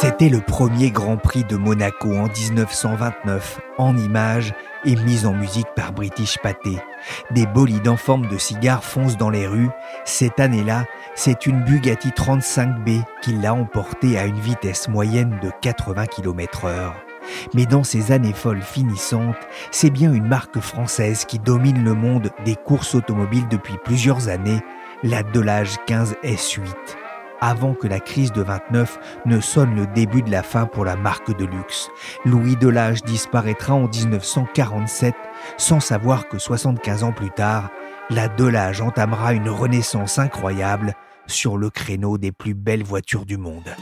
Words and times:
C'était 0.00 0.28
le 0.28 0.40
premier 0.40 0.90
Grand 0.90 1.16
Prix 1.16 1.44
de 1.44 1.56
Monaco 1.56 2.12
en 2.14 2.26
1929, 2.26 3.60
en 3.78 3.96
images 3.96 4.52
et 4.84 4.96
mise 4.96 5.24
en 5.24 5.32
musique 5.32 5.68
par 5.76 5.92
British 5.92 6.36
Pathé. 6.38 6.78
Des 7.30 7.46
bolides 7.46 7.86
en 7.86 7.96
forme 7.96 8.26
de 8.26 8.36
cigare 8.36 8.82
foncent 8.82 9.16
dans 9.16 9.30
les 9.30 9.46
rues. 9.46 9.70
Cette 10.04 10.40
année-là, 10.40 10.84
c'est 11.14 11.46
une 11.46 11.62
Bugatti 11.62 12.08
35B 12.08 13.04
qui 13.22 13.34
l'a 13.34 13.54
emporté 13.54 14.18
à 14.18 14.26
une 14.26 14.40
vitesse 14.40 14.88
moyenne 14.88 15.38
de 15.40 15.50
80 15.62 16.06
km 16.06 16.64
heure. 16.64 16.96
Mais 17.54 17.64
dans 17.64 17.84
ces 17.84 18.10
années 18.10 18.34
folles 18.34 18.62
finissantes, 18.62 19.36
c'est 19.70 19.90
bien 19.90 20.12
une 20.12 20.26
marque 20.26 20.58
française 20.58 21.24
qui 21.24 21.38
domine 21.38 21.84
le 21.84 21.94
monde 21.94 22.30
des 22.44 22.56
courses 22.56 22.96
automobiles 22.96 23.48
depuis 23.48 23.78
plusieurs 23.84 24.28
années, 24.28 24.60
la 25.04 25.22
Delage 25.22 25.76
15 25.86 26.16
S8 26.24 27.03
avant 27.40 27.74
que 27.74 27.86
la 27.86 28.00
crise 28.00 28.32
de 28.32 28.42
29 28.42 28.98
ne 29.26 29.40
sonne 29.40 29.74
le 29.74 29.86
début 29.86 30.22
de 30.22 30.30
la 30.30 30.42
fin 30.42 30.66
pour 30.66 30.84
la 30.84 30.96
marque 30.96 31.36
de 31.36 31.44
luxe. 31.44 31.90
Louis 32.24 32.56
Delage 32.56 33.02
disparaîtra 33.02 33.74
en 33.74 33.88
1947 33.88 35.14
sans 35.56 35.80
savoir 35.80 36.28
que 36.28 36.38
75 36.38 37.04
ans 37.04 37.12
plus 37.12 37.30
tard, 37.30 37.70
la 38.10 38.28
Delage 38.28 38.80
entamera 38.80 39.32
une 39.32 39.48
renaissance 39.48 40.18
incroyable 40.18 40.94
sur 41.26 41.56
le 41.56 41.70
créneau 41.70 42.18
des 42.18 42.32
plus 42.32 42.54
belles 42.54 42.84
voitures 42.84 43.24
du 43.24 43.38
monde. 43.38 43.74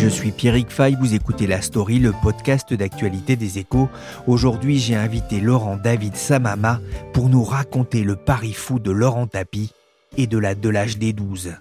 Je 0.00 0.06
suis 0.06 0.30
Pierrick 0.30 0.70
Fay, 0.70 0.94
vous 0.94 1.14
écoutez 1.14 1.48
La 1.48 1.60
Story, 1.60 1.98
le 1.98 2.12
podcast 2.12 2.72
d'actualité 2.72 3.34
des 3.34 3.58
échos. 3.58 3.88
Aujourd'hui, 4.28 4.78
j'ai 4.78 4.94
invité 4.94 5.40
Laurent 5.40 5.76
David 5.76 6.14
Samama 6.14 6.80
pour 7.12 7.28
nous 7.28 7.42
raconter 7.42 8.04
le 8.04 8.14
pari 8.14 8.52
fou 8.52 8.78
de 8.78 8.92
Laurent 8.92 9.26
Tapie 9.26 9.72
et 10.16 10.28
de 10.28 10.38
la 10.38 10.54
Delage 10.54 10.98
des 10.98 11.12
12. 11.12 11.56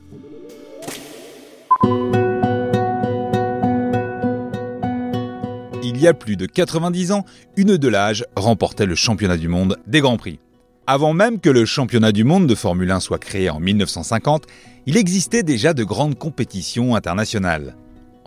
Il 5.82 6.00
y 6.00 6.08
a 6.08 6.14
plus 6.14 6.38
de 6.38 6.46
90 6.46 7.14
ans, 7.14 7.26
une 7.56 7.76
Delage 7.78 8.24
remportait 8.36 8.86
le 8.86 8.94
championnat 8.94 9.38
du 9.38 9.48
monde 9.48 9.78
des 9.88 10.00
Grands 10.00 10.18
Prix. 10.18 10.40
Avant 10.86 11.14
même 11.14 11.40
que 11.40 11.50
le 11.50 11.66
championnat 11.66 12.12
du 12.12 12.24
monde 12.24 12.46
de 12.46 12.54
Formule 12.54 12.92
1 12.92 13.00
soit 13.00 13.18
créé 13.18 13.50
en 13.50 13.60
1950, 13.60 14.44
il 14.86 14.96
existait 14.96 15.42
déjà 15.42 15.74
de 15.74 15.84
grandes 15.84 16.20
compétitions 16.20 16.96
internationales. 16.96 17.76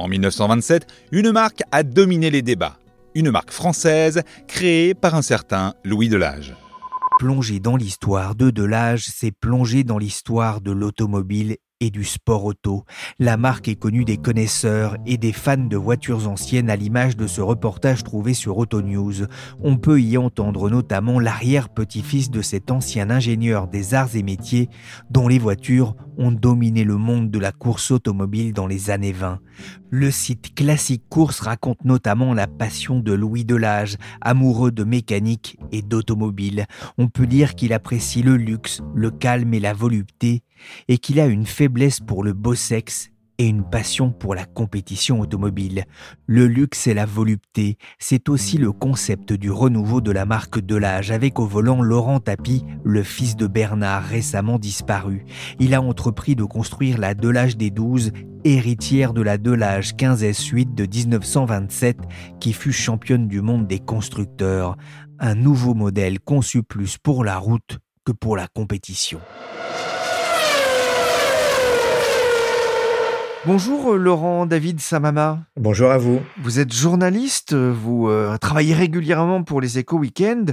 En 0.01 0.09
1927, 0.09 0.87
une 1.13 1.31
marque 1.31 1.63
a 1.73 1.83
dominé 1.83 2.31
les 2.31 2.41
débats. 2.41 2.79
Une 3.15 3.31
marque 3.31 3.51
française 3.51 4.23
créée 4.49 4.95
par 4.95 5.15
un 5.15 5.21
certain 5.21 5.75
Louis 5.85 6.09
Delage. 6.09 6.57
Plonger 7.19 7.61
dans 7.61 7.77
l'histoire 7.77 8.35
de 8.35 8.49
Delage, 8.49 9.05
c'est 9.05 9.31
plonger 9.31 9.85
dans 9.85 9.99
l'histoire 9.99 10.63
de 10.63 10.71
l'automobile 10.71 11.59
et 11.81 11.91
du 11.91 12.05
sport 12.05 12.45
auto. 12.45 12.85
La 13.19 13.37
marque 13.37 13.69
est 13.69 13.77
connue 13.77 14.05
des 14.05 14.19
connaisseurs 14.19 14.97
et 15.07 15.17
des 15.17 15.33
fans 15.33 15.57
de 15.57 15.77
voitures 15.77 16.29
anciennes 16.29 16.71
à 16.71 16.77
l'image 16.77 17.17
de 17.17 17.27
ce 17.27 17.41
reportage 17.41 18.05
trouvé 18.05 18.35
sur 18.35 18.59
Auto 18.59 18.83
News. 18.83 19.27
On 19.63 19.77
peut 19.77 20.01
y 20.01 20.19
entendre 20.19 20.69
notamment 20.69 21.19
l'arrière-petit-fils 21.19 22.31
de 22.31 22.43
cet 22.43 22.71
ancien 22.71 23.11
ingénieur 23.11 23.67
des 23.67 23.95
arts 23.95 24.15
et 24.15 24.23
métiers 24.23 24.69
dont 25.11 25.27
les 25.27 25.39
voitures 25.39 25.97
ont 26.19 26.33
dominé 26.33 26.85
le 26.85 26.97
monde 26.97 27.31
de 27.31 27.39
la 27.39 27.53
course 27.53 27.91
automobile 27.91 28.53
dans 28.53 28.67
les 28.67 28.91
années 28.91 29.13
20. 29.13 29.41
Le 29.89 30.11
site 30.11 30.55
Classique 30.55 31.05
Course 31.09 31.41
raconte 31.41 31.85
notamment 31.85 32.35
la 32.35 32.47
passion 32.47 33.01
de 33.01 33.13
Louis 33.13 33.45
Delage, 33.45 33.97
amoureux 34.21 34.71
de 34.71 34.85
mécanique 34.85 35.59
et 35.73 35.83
d'automobile. 35.83 36.67
On 36.99 37.09
peut 37.09 37.27
dire 37.27 37.55
qu'il 37.55 37.73
apprécie 37.73 38.23
le 38.23 38.37
luxe, 38.37 38.83
le 38.95 39.11
calme 39.11 39.55
et 39.55 39.61
la 39.61 39.73
volupté 39.73 40.43
et 40.89 40.99
qu'il 40.99 41.21
a 41.21 41.27
une 41.27 41.47
faiblesse 41.47 42.01
pour 42.01 42.23
le 42.23 42.33
beau 42.33 42.55
sexe 42.55 43.11
et 43.41 43.47
une 43.47 43.65
passion 43.65 44.11
pour 44.11 44.35
la 44.35 44.45
compétition 44.45 45.19
automobile. 45.21 45.87
Le 46.27 46.47
luxe 46.47 46.87
et 46.87 46.93
la 46.93 47.07
volupté, 47.07 47.79
c'est 47.99 48.29
aussi 48.29 48.59
le 48.59 48.71
concept 48.71 49.33
du 49.33 49.51
renouveau 49.51 50.03
de 50.03 50.11
la 50.11 50.27
marque 50.27 50.61
Delage 50.61 51.11
avec 51.11 51.39
au 51.39 51.47
volant 51.47 51.81
Laurent 51.81 52.21
Tapie, 52.21 52.67
le 52.85 53.03
fils 53.03 53.37
de 53.37 53.47
Bernard 53.47 54.05
récemment 54.05 54.59
disparu. 54.59 55.25
Il 55.59 55.73
a 55.73 55.81
entrepris 55.81 56.37
de 56.37 56.45
construire 56.45 56.99
la 56.99 57.15
Delage 57.15 57.57
des 57.57 57.71
12, 57.71 58.13
héritière 58.45 59.15
de 59.15 59.23
la 59.23 59.39
Delage 59.39 59.95
15S8 59.95 60.75
de 60.75 60.85
1927 60.85 61.97
qui 62.41 62.53
fut 62.53 62.73
championne 62.73 63.27
du 63.27 63.41
monde 63.41 63.67
des 63.67 63.79
constructeurs. 63.79 64.77
Un 65.19 65.35
nouveau 65.35 65.73
modèle 65.73 66.21
conçu 66.21 66.63
plus 66.63 66.99
pour 66.99 67.25
la 67.25 67.39
route 67.39 67.79
que 68.05 68.13
pour 68.13 68.37
la 68.37 68.49
compétition. 68.49 69.21
Bonjour 73.47 73.95
euh, 73.95 73.97
Laurent 73.97 74.45
David 74.45 74.81
Samama. 74.81 75.39
Bonjour 75.57 75.91
à 75.91 75.97
vous. 75.97 76.21
Vous 76.43 76.61
êtes 76.61 76.75
journaliste, 76.75 77.55
vous 77.55 78.07
euh, 78.11 78.37
travaillez 78.37 78.75
régulièrement 78.75 79.45
pour 79.45 79.63
les 79.63 79.79
échos 79.79 79.97
week-end. 79.97 80.45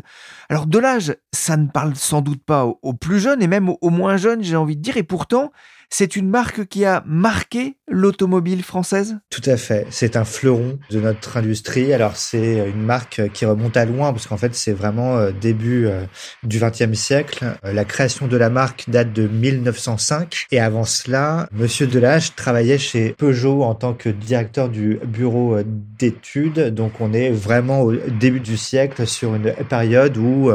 Alors 0.48 0.68
de 0.68 0.80
l'âge, 0.80 1.18
ça 1.34 1.58
ne 1.58 1.68
parle 1.68 1.98
sans 1.98 2.22
doute 2.22 2.42
pas 2.46 2.66
aux, 2.66 2.94
plus 2.94 3.20
jeunes 3.20 3.44
et 3.44 3.48
même 3.48 3.74
aux 3.82 3.90
moins 3.90 4.16
jeunes, 4.16 4.42
j'ai 4.42 4.56
envie 4.56 4.78
de 4.78 4.82
dire. 4.82 4.96
Et 4.96 5.04
pourtant, 5.04 5.52
c'est 5.90 6.16
une 6.16 6.30
marque 6.30 6.66
qui 6.66 6.86
a 6.86 7.04
marqué 7.06 7.78
l'automobile 7.88 8.62
française? 8.64 9.18
Tout 9.30 9.42
à 9.46 9.56
fait. 9.56 9.88
C'est 9.90 10.18
un 10.18 10.26
fleuron 10.26 10.80
de 10.92 11.00
notre 11.00 11.38
industrie. 11.38 11.94
Alors 11.94 12.18
c'est 12.18 12.70
une 12.70 12.84
marque 12.84 13.22
qui 13.34 13.46
remonte 13.46 13.78
à 13.78 13.86
loin 13.86 14.12
parce 14.12 14.28
qu'en 14.28 14.38
fait 14.38 14.54
c'est 14.54 14.74
vraiment 14.74 15.18
euh, 15.18 15.32
début 15.32 15.88
euh, 15.88 16.04
du 16.44 16.60
XXe 16.60 16.94
siècle. 16.94 17.46
Euh, 17.64 17.72
la 17.72 17.86
création 17.86 18.28
de 18.28 18.36
la 18.36 18.50
marque 18.50 18.90
date 18.90 19.14
de 19.14 19.28
1905 19.28 20.48
et 20.52 20.60
avant 20.60 20.84
cela, 20.84 21.48
Monsieur 21.54 21.88
Delage 21.88 22.36
travaillait 22.36 22.78
chez 22.78 23.14
Peugeot 23.14 23.64
en 23.64 23.74
tant 23.74 23.94
que 23.94 24.10
directeur 24.10 24.70
du 24.70 25.00
bureau 25.06 25.58
d'études. 25.64 26.74
Donc 26.74 27.00
on 27.00 27.14
est 27.14 27.30
vraiment 27.30 27.82
au 27.82 27.94
début 27.94 28.42
du 28.42 28.58
siècle 28.58 29.08
sur 29.08 29.36
une 29.36 29.54
période 29.70 30.18
où 30.18 30.52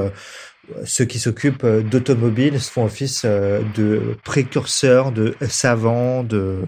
ceux 0.85 1.05
qui 1.05 1.19
s'occupent 1.19 1.65
euh, 1.65 1.83
d'automobiles 1.83 2.59
font 2.61 2.85
office 2.85 3.23
euh, 3.25 3.63
de 3.75 4.17
précurseurs, 4.25 5.13
de 5.13 5.35
savants, 5.49 6.23
de... 6.23 6.61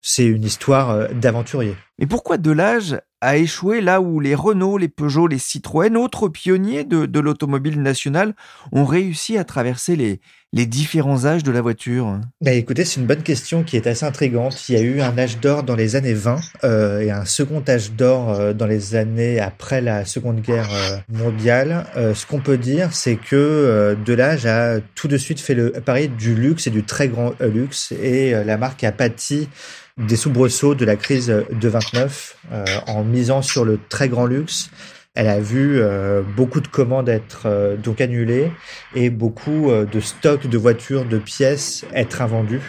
C'est 0.00 0.26
une 0.26 0.44
histoire 0.44 0.90
euh, 0.90 1.08
d'aventurier. 1.08 1.76
Mais 1.98 2.06
pourquoi 2.06 2.38
Delage 2.38 2.98
a 3.20 3.36
échoué 3.36 3.80
là 3.80 4.00
où 4.00 4.20
les 4.20 4.34
Renault, 4.34 4.78
les 4.78 4.88
Peugeot, 4.88 5.26
les 5.26 5.38
Citroën, 5.38 5.96
autres 5.96 6.28
pionniers 6.28 6.84
de, 6.84 7.18
l'automobile 7.18 7.82
nationale, 7.82 8.34
ont 8.72 8.84
réussi 8.84 9.36
à 9.36 9.44
traverser 9.44 9.96
les, 9.96 10.20
différents 10.66 11.24
âges 11.26 11.42
de 11.42 11.50
la 11.50 11.60
voiture 11.60 12.20
bah 12.40 12.52
Écoutez, 12.52 12.84
c'est 12.84 13.00
une 13.00 13.06
bonne 13.06 13.22
question 13.22 13.64
qui 13.64 13.76
est 13.76 13.86
assez 13.86 14.06
intrigante. 14.06 14.68
Il 14.68 14.76
y 14.76 14.78
a 14.78 14.80
eu 14.80 15.00
un 15.00 15.18
âge 15.18 15.40
d'or 15.40 15.62
dans 15.62 15.76
les 15.76 15.94
années 15.94 16.14
20 16.14 16.40
euh, 16.64 17.00
et 17.00 17.10
un 17.10 17.24
second 17.24 17.62
âge 17.68 17.92
d'or 17.92 18.30
euh, 18.30 18.52
dans 18.54 18.66
les 18.66 18.94
années 18.94 19.40
après 19.40 19.80
la 19.80 20.04
Seconde 20.04 20.40
Guerre 20.40 20.70
euh, 20.72 20.96
mondiale. 21.12 21.86
Ce 22.14 22.24
qu'on 22.24 22.40
peut 22.40 22.56
dire, 22.56 22.92
c'est 22.92 23.16
que 23.16 23.96
Delage 24.06 24.46
a 24.46 24.80
tout 24.94 25.08
de 25.08 25.18
suite 25.18 25.40
fait 25.40 25.54
le 25.54 25.72
pari 25.72 26.08
du 26.08 26.34
luxe 26.34 26.66
et 26.66 26.70
du 26.70 26.84
très 26.84 27.08
grand 27.08 27.34
luxe 27.40 27.92
et 27.92 28.32
la 28.44 28.56
marque 28.56 28.84
a 28.84 28.92
pâti 28.92 29.48
des 29.98 30.16
soubresauts 30.16 30.74
de 30.74 30.84
la 30.84 30.96
crise 30.96 31.26
de 31.26 31.68
29 31.68 32.36
en 32.86 33.04
misant 33.04 33.42
sur 33.42 33.64
le 33.64 33.78
très 33.88 34.08
grand 34.08 34.26
luxe 34.26 34.70
elle 35.14 35.28
a 35.28 35.40
vu 35.40 35.80
euh, 35.80 36.22
beaucoup 36.36 36.60
de 36.60 36.68
commandes 36.68 37.08
être 37.08 37.46
euh, 37.46 37.76
donc 37.76 38.00
annulées 38.00 38.52
et 38.94 39.10
beaucoup 39.10 39.70
euh, 39.70 39.84
de 39.84 39.98
stocks 39.98 40.46
de 40.46 40.58
voitures, 40.58 41.04
de 41.04 41.18
pièces 41.18 41.84
être 41.92 42.22
invendues 42.22 42.62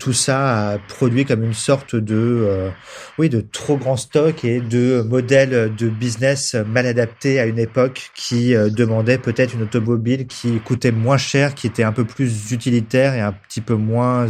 tout 0.00 0.14
ça 0.14 0.70
a 0.70 0.78
produit 0.78 1.24
comme 1.24 1.44
une 1.44 1.54
sorte 1.54 1.94
de 1.94 2.16
euh, 2.16 2.70
oui 3.18 3.28
de 3.28 3.40
trop 3.40 3.76
grand 3.76 3.96
stock 3.96 4.44
et 4.44 4.60
de 4.60 5.02
modèle 5.02 5.72
de 5.76 5.88
business 5.88 6.56
mal 6.66 6.86
adapté 6.86 7.38
à 7.38 7.44
une 7.44 7.58
époque 7.58 8.10
qui 8.16 8.54
euh, 8.56 8.70
demandait 8.70 9.18
peut-être 9.18 9.54
une 9.54 9.62
automobile 9.62 10.26
qui 10.26 10.58
coûtait 10.60 10.90
moins 10.90 11.18
cher, 11.18 11.54
qui 11.54 11.66
était 11.66 11.84
un 11.84 11.92
peu 11.92 12.04
plus 12.04 12.50
utilitaire 12.50 13.14
et 13.14 13.20
un 13.20 13.32
petit 13.32 13.60
peu 13.60 13.74
moins 13.74 14.26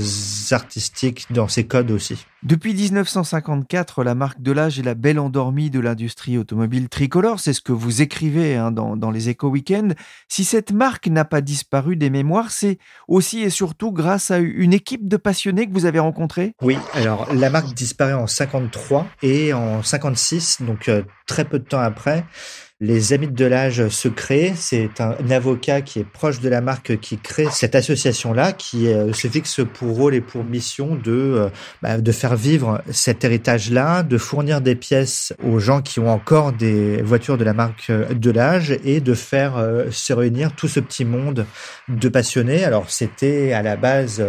artistique 0.51 1.27
dans 1.31 1.49
ses 1.49 1.65
codes 1.65 1.93
aussi. 1.93 2.27
Depuis 2.43 2.73
1954, 2.73 4.03
la 4.03 4.15
marque 4.15 4.41
Delage 4.41 4.79
est 4.79 4.83
la 4.83 4.95
belle 4.95 5.19
endormie 5.19 5.69
de 5.69 5.79
l'industrie 5.79 6.39
automobile 6.39 6.89
tricolore. 6.89 7.39
C'est 7.39 7.53
ce 7.53 7.61
que 7.61 7.73
vous 7.73 8.01
écrivez 8.01 8.57
hein, 8.57 8.71
dans, 8.71 8.97
dans 8.97 9.11
les 9.11 9.31
Eco 9.31 9.51
Weekends. 9.51 9.91
Si 10.27 10.45
cette 10.45 10.73
marque 10.73 11.07
n'a 11.09 11.27
pas 11.27 11.43
disparu 11.43 11.97
des 11.97 12.09
mémoires, 12.09 12.51
c'est 12.51 12.79
aussi 13.09 13.43
et 13.43 13.51
surtout 13.51 13.93
grâce 13.93 14.31
à 14.31 14.39
une 14.39 14.73
équipe 14.73 15.07
de 15.07 15.19
passionnés 15.19 15.67
que 15.67 15.73
vous 15.75 15.85
avez 15.85 15.99
rencontré 15.99 16.55
Oui, 16.63 16.79
alors 16.95 17.31
la 17.35 17.51
marque 17.51 17.75
disparaît 17.75 18.15
en 18.15 18.27
53 18.27 19.07
et 19.23 19.53
en 19.53 19.83
56, 19.83 20.63
donc 20.63 20.89
euh, 20.89 21.03
très 21.27 21.45
peu 21.45 21.59
de 21.59 21.65
temps 21.65 21.81
après, 21.81 22.25
les 22.81 23.13
Amis 23.13 23.27
de 23.27 23.35
Delage 23.35 23.89
se 23.89 24.09
créent. 24.09 24.55
C'est 24.57 25.01
un, 25.01 25.15
avocat 25.31 25.83
qui 25.83 25.99
est 26.01 26.05
proche 26.05 26.41
de 26.41 26.49
la 26.49 26.63
marque 26.63 26.99
qui 26.99 27.19
crée 27.19 27.47
cette 27.53 27.75
association-là, 27.75 28.53
qui 28.53 28.89
euh, 28.89 29.13
se 29.13 29.29
fixe 29.29 29.61
pour 29.75 29.97
rôle 29.97 30.15
et 30.15 30.23
pour 30.23 30.45
mission 30.45 30.95
de, 30.95 31.13
euh, 31.13 31.49
bah, 31.83 31.99
de 31.99 32.13
faire 32.13 32.37
vivre 32.37 32.83
cet 32.91 33.23
héritage-là, 33.23 34.03
de 34.03 34.17
fournir 34.17 34.63
des 34.63 34.77
pièces 34.77 35.35
aux 35.45 35.59
gens 35.59 35.83
qui 35.83 36.01
ont 36.01 36.11
encore 36.11 36.53
des 36.53 37.03
voitures 37.03 37.37
de 37.37 37.45
la 37.45 37.53
marque 37.53 37.93
Delage 38.13 38.77
et 38.85 39.01
de 39.01 39.15
faire 39.15 39.63
se 39.91 40.13
réunir 40.13 40.55
tout 40.55 40.69
ce 40.69 40.81
petit 40.81 41.05
monde 41.05 41.47
de 41.89 42.09
passionnés. 42.09 42.65
Alors 42.65 42.91
c'était 42.91 43.53
à 43.53 43.63
la 43.63 43.77
base 43.77 44.23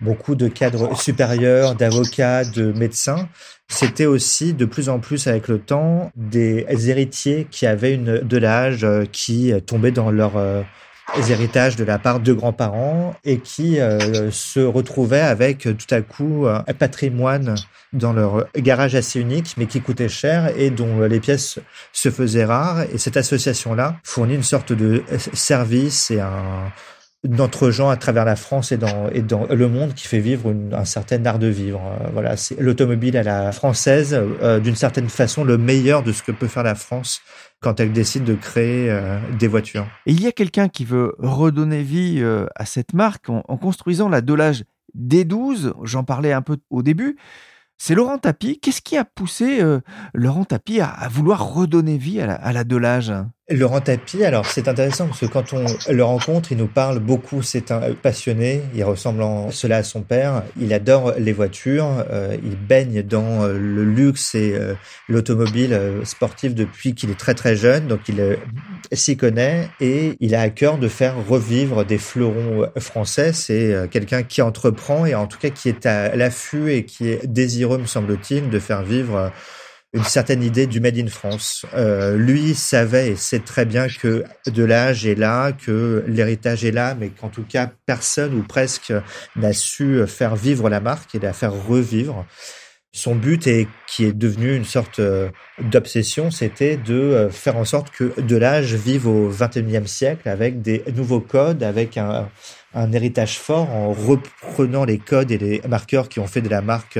beaucoup 0.00 0.34
de 0.34 0.48
cadres 0.48 0.96
supérieurs, 0.96 1.74
d'avocats, 1.74 2.44
de 2.44 2.72
médecins. 2.72 3.28
C'était 3.68 4.06
aussi 4.06 4.52
de 4.52 4.66
plus 4.66 4.88
en 4.88 5.00
plus 5.00 5.26
avec 5.26 5.48
le 5.48 5.58
temps 5.58 6.10
des 6.16 6.66
héritiers 6.90 7.46
qui 7.50 7.66
avaient 7.66 7.94
une 7.94 8.18
de 8.18 8.36
l'âge 8.36 8.84
euh, 8.84 9.04
qui 9.10 9.52
tombaient 9.66 9.90
dans 9.90 10.10
leurs 10.10 10.36
euh, 10.36 10.62
héritages 11.28 11.76
de 11.76 11.84
la 11.84 11.98
part 11.98 12.20
de 12.20 12.32
grands-parents 12.32 13.14
et 13.24 13.38
qui 13.38 13.80
euh, 13.80 14.30
se 14.30 14.60
retrouvaient 14.60 15.20
avec 15.20 15.60
tout 15.62 15.94
à 15.94 16.02
coup 16.02 16.46
un 16.46 16.62
patrimoine 16.74 17.54
dans 17.92 18.12
leur 18.12 18.46
garage 18.56 18.94
assez 18.94 19.20
unique 19.20 19.54
mais 19.56 19.66
qui 19.66 19.80
coûtait 19.80 20.08
cher 20.08 20.52
et 20.56 20.70
dont 20.70 21.00
les 21.02 21.20
pièces 21.20 21.58
se 21.92 22.10
faisaient 22.10 22.44
rares 22.44 22.82
et 22.82 22.98
cette 22.98 23.16
association 23.16 23.74
là 23.74 23.96
fournit 24.02 24.34
une 24.34 24.42
sorte 24.42 24.72
de 24.72 25.02
service 25.34 26.10
et 26.10 26.20
un 26.20 26.72
d'entre 27.24 27.70
gens 27.70 27.88
à 27.88 27.96
travers 27.96 28.24
la 28.24 28.36
France 28.36 28.70
et 28.70 28.76
dans, 28.76 29.46
le 29.50 29.68
monde 29.68 29.94
qui 29.94 30.06
fait 30.06 30.20
vivre 30.20 30.54
un 30.72 30.84
certain 30.84 31.24
art 31.24 31.38
de 31.38 31.46
vivre. 31.46 31.80
Euh, 31.82 32.10
voilà, 32.12 32.36
c'est 32.36 32.60
l'automobile 32.60 33.16
à 33.16 33.22
la 33.22 33.52
française, 33.52 34.14
euh, 34.14 34.60
d'une 34.60 34.76
certaine 34.76 35.08
façon, 35.08 35.42
le 35.42 35.56
meilleur 35.56 36.02
de 36.02 36.12
ce 36.12 36.22
que 36.22 36.32
peut 36.32 36.46
faire 36.46 36.62
la 36.62 36.74
France 36.74 37.20
quand 37.60 37.80
elle 37.80 37.92
décide 37.92 38.24
de 38.24 38.34
créer 38.34 38.90
euh, 38.90 39.18
des 39.38 39.48
voitures. 39.48 39.86
Et 40.04 40.12
il 40.12 40.22
y 40.22 40.26
a 40.26 40.32
quelqu'un 40.32 40.68
qui 40.68 40.84
veut 40.84 41.14
redonner 41.18 41.82
vie 41.82 42.22
à 42.54 42.66
cette 42.66 42.92
marque 42.92 43.30
en, 43.30 43.42
construisant 43.56 44.08
la 44.08 44.20
Delage 44.20 44.64
D12. 44.96 45.72
J'en 45.82 46.04
parlais 46.04 46.32
un 46.32 46.42
peu 46.42 46.58
au 46.68 46.82
début. 46.82 47.16
C'est 47.78 47.94
Laurent 47.94 48.18
Tapie. 48.18 48.60
Qu'est-ce 48.60 48.82
qui 48.82 48.96
a 48.98 49.04
poussé 49.04 49.62
Laurent 50.12 50.44
Tapie 50.44 50.80
à, 50.80 51.08
vouloir 51.10 51.54
redonner 51.54 51.96
vie 51.96 52.20
à 52.20 52.26
la, 52.26 52.34
à 52.34 52.52
la 52.52 52.64
Delage 52.64 53.12
Laurent 53.50 53.82
Tapie, 53.82 54.24
alors 54.24 54.46
c'est 54.46 54.68
intéressant 54.68 55.06
parce 55.06 55.20
que 55.20 55.26
quand 55.26 55.52
on 55.52 55.66
le 55.92 56.02
rencontre, 56.02 56.52
il 56.52 56.56
nous 56.56 56.66
parle 56.66 56.98
beaucoup, 56.98 57.42
c'est 57.42 57.70
un 57.70 57.92
passionné, 57.92 58.62
il 58.74 58.82
ressemble 58.84 59.20
en 59.20 59.50
cela 59.50 59.76
à 59.76 59.82
son 59.82 60.00
père, 60.00 60.44
il 60.58 60.72
adore 60.72 61.12
les 61.18 61.34
voitures, 61.34 62.06
euh, 62.10 62.38
il 62.42 62.56
baigne 62.56 63.02
dans 63.02 63.42
euh, 63.42 63.58
le 63.58 63.84
luxe 63.84 64.34
et 64.34 64.54
euh, 64.54 64.72
l'automobile 65.10 65.78
sportive 66.04 66.54
depuis 66.54 66.94
qu'il 66.94 67.10
est 67.10 67.18
très 67.18 67.34
très 67.34 67.54
jeune, 67.54 67.86
donc 67.86 68.08
il 68.08 68.38
s'y 68.92 69.18
connaît 69.18 69.68
et 69.78 70.16
il 70.20 70.34
a 70.34 70.40
à 70.40 70.48
cœur 70.48 70.78
de 70.78 70.88
faire 70.88 71.14
revivre 71.28 71.84
des 71.84 71.98
fleurons 71.98 72.66
français, 72.78 73.34
c'est 73.34 73.74
quelqu'un 73.90 74.22
qui 74.22 74.40
entreprend 74.40 75.04
et 75.04 75.14
en 75.14 75.26
tout 75.26 75.38
cas 75.38 75.50
qui 75.50 75.68
est 75.68 75.84
à 75.84 76.16
l'affût 76.16 76.72
et 76.72 76.86
qui 76.86 77.10
est 77.10 77.26
désireux, 77.26 77.76
me 77.76 77.86
semble-t-il, 77.86 78.48
de 78.48 78.58
faire 78.58 78.84
vivre 78.84 79.30
une 79.94 80.04
certaine 80.04 80.42
idée 80.42 80.66
du 80.66 80.80
Made 80.80 80.98
in 80.98 81.06
France. 81.06 81.64
Euh, 81.74 82.16
lui 82.16 82.54
savait 82.54 83.10
et 83.10 83.16
sait 83.16 83.38
très 83.38 83.64
bien 83.64 83.86
que 83.86 84.24
de 84.46 84.64
l'âge 84.64 85.06
est 85.06 85.14
là, 85.14 85.52
que 85.52 86.04
l'héritage 86.08 86.64
est 86.64 86.72
là, 86.72 86.96
mais 86.98 87.10
qu'en 87.10 87.28
tout 87.28 87.44
cas 87.48 87.70
personne 87.86 88.34
ou 88.34 88.42
presque 88.42 88.92
n'a 89.36 89.52
su 89.52 90.04
faire 90.08 90.34
vivre 90.34 90.68
la 90.68 90.80
marque 90.80 91.14
et 91.14 91.20
la 91.20 91.32
faire 91.32 91.52
revivre. 91.52 92.26
Son 92.96 93.16
but 93.16 93.48
et 93.48 93.66
qui 93.88 94.04
est 94.04 94.12
devenu 94.12 94.54
une 94.54 94.64
sorte 94.64 95.00
euh, 95.00 95.28
d'obsession, 95.60 96.30
c'était 96.30 96.76
de 96.76 96.94
euh, 96.94 97.30
faire 97.30 97.56
en 97.56 97.64
sorte 97.64 97.90
que 97.90 98.20
de 98.20 98.36
l'âge 98.36 98.74
vive 98.74 99.08
au 99.08 99.30
XXIe 99.30 99.88
siècle 99.88 100.28
avec 100.28 100.62
des 100.62 100.84
nouveaux 100.94 101.20
codes, 101.20 101.64
avec 101.64 101.98
un, 101.98 102.28
un 102.72 102.92
héritage 102.92 103.38
fort, 103.38 103.70
en 103.70 103.92
reprenant 103.92 104.84
les 104.84 104.98
codes 104.98 105.32
et 105.32 105.38
les 105.38 105.60
marqueurs 105.68 106.08
qui 106.08 106.20
ont 106.20 106.28
fait 106.28 106.40
de 106.40 106.48
la 106.48 106.62
marque 106.62 106.98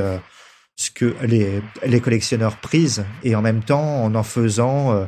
ce 0.76 0.90
que 0.90 1.14
les, 1.22 1.62
les 1.86 2.00
collectionneurs 2.00 2.56
prisent 2.56 3.04
et 3.22 3.36
en 3.36 3.42
même 3.42 3.62
temps 3.62 4.04
en 4.04 4.14
en 4.14 4.22
faisant 4.22 4.92
euh, 4.92 5.04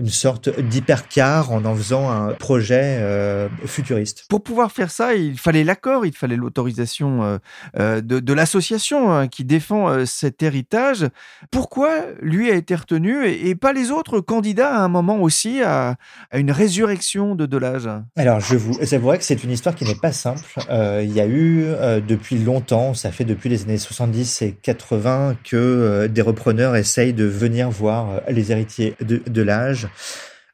une 0.00 0.08
sorte 0.08 0.58
d'hypercar 0.58 1.52
en 1.52 1.64
en 1.66 1.76
faisant 1.76 2.10
un 2.10 2.32
projet 2.32 2.98
euh, 3.00 3.48
futuriste. 3.66 4.24
Pour 4.30 4.42
pouvoir 4.42 4.72
faire 4.72 4.90
ça, 4.90 5.14
il 5.14 5.38
fallait 5.38 5.62
l'accord, 5.62 6.06
il 6.06 6.16
fallait 6.16 6.36
l'autorisation 6.36 7.22
euh, 7.22 7.38
euh, 7.78 8.00
de, 8.00 8.18
de 8.18 8.32
l'association 8.32 9.12
hein, 9.12 9.28
qui 9.28 9.44
défend 9.44 10.06
cet 10.06 10.42
héritage. 10.42 11.06
Pourquoi 11.50 11.90
lui 12.22 12.50
a 12.50 12.54
été 12.54 12.74
retenu 12.74 13.26
et, 13.26 13.54
pas 13.54 13.74
les 13.74 13.90
autres 13.90 14.20
candidats 14.20 14.74
à 14.74 14.80
un 14.80 14.88
moment 14.88 15.20
aussi 15.20 15.60
à, 15.62 15.96
à 16.30 16.38
une 16.38 16.50
résurrection 16.50 17.34
de 17.34 17.44
Delage? 17.44 17.90
Alors, 18.16 18.40
je 18.40 18.56
vous 18.56 18.78
avouerai 18.94 19.18
que 19.18 19.24
c'est 19.24 19.44
une 19.44 19.50
histoire 19.50 19.74
qui 19.74 19.84
n'est 19.84 19.94
pas 19.94 20.12
simple. 20.12 20.40
il 20.70 21.12
y 21.12 21.20
a 21.20 21.26
eu 21.26 21.66
depuis 22.08 22.38
longtemps, 22.38 22.94
ça 22.94 23.12
fait 23.12 23.24
depuis 23.24 23.50
les 23.50 23.62
années 23.64 23.76
70 23.76 24.42
et 24.42 24.52
80 24.52 25.36
que 25.44 26.06
des 26.06 26.22
repreneurs 26.22 26.74
essayent 26.76 27.12
de 27.12 27.24
venir 27.24 27.68
voir 27.68 28.22
les 28.28 28.50
héritiers 28.50 28.94
de, 29.00 29.20
de 29.26 29.42
l'âge 29.42 29.89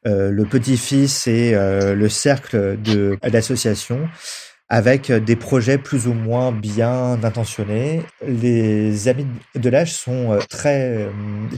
le 0.05 0.43
petit-fils 0.45 1.27
et 1.27 1.53
euh, 1.53 1.93
le 1.93 2.09
cercle 2.09 2.77
de 2.81 3.17
l'association 3.23 4.07
avec 4.69 5.11
des 5.11 5.35
projets 5.35 5.77
plus 5.77 6.07
ou 6.07 6.13
moins 6.13 6.51
bien 6.51 7.23
intentionnés. 7.23 8.01
Les 8.27 9.07
amis 9.07 9.25
de 9.55 9.69
l'âge 9.69 9.93
sont 9.93 10.33
euh, 10.33 10.39
très 10.49 11.07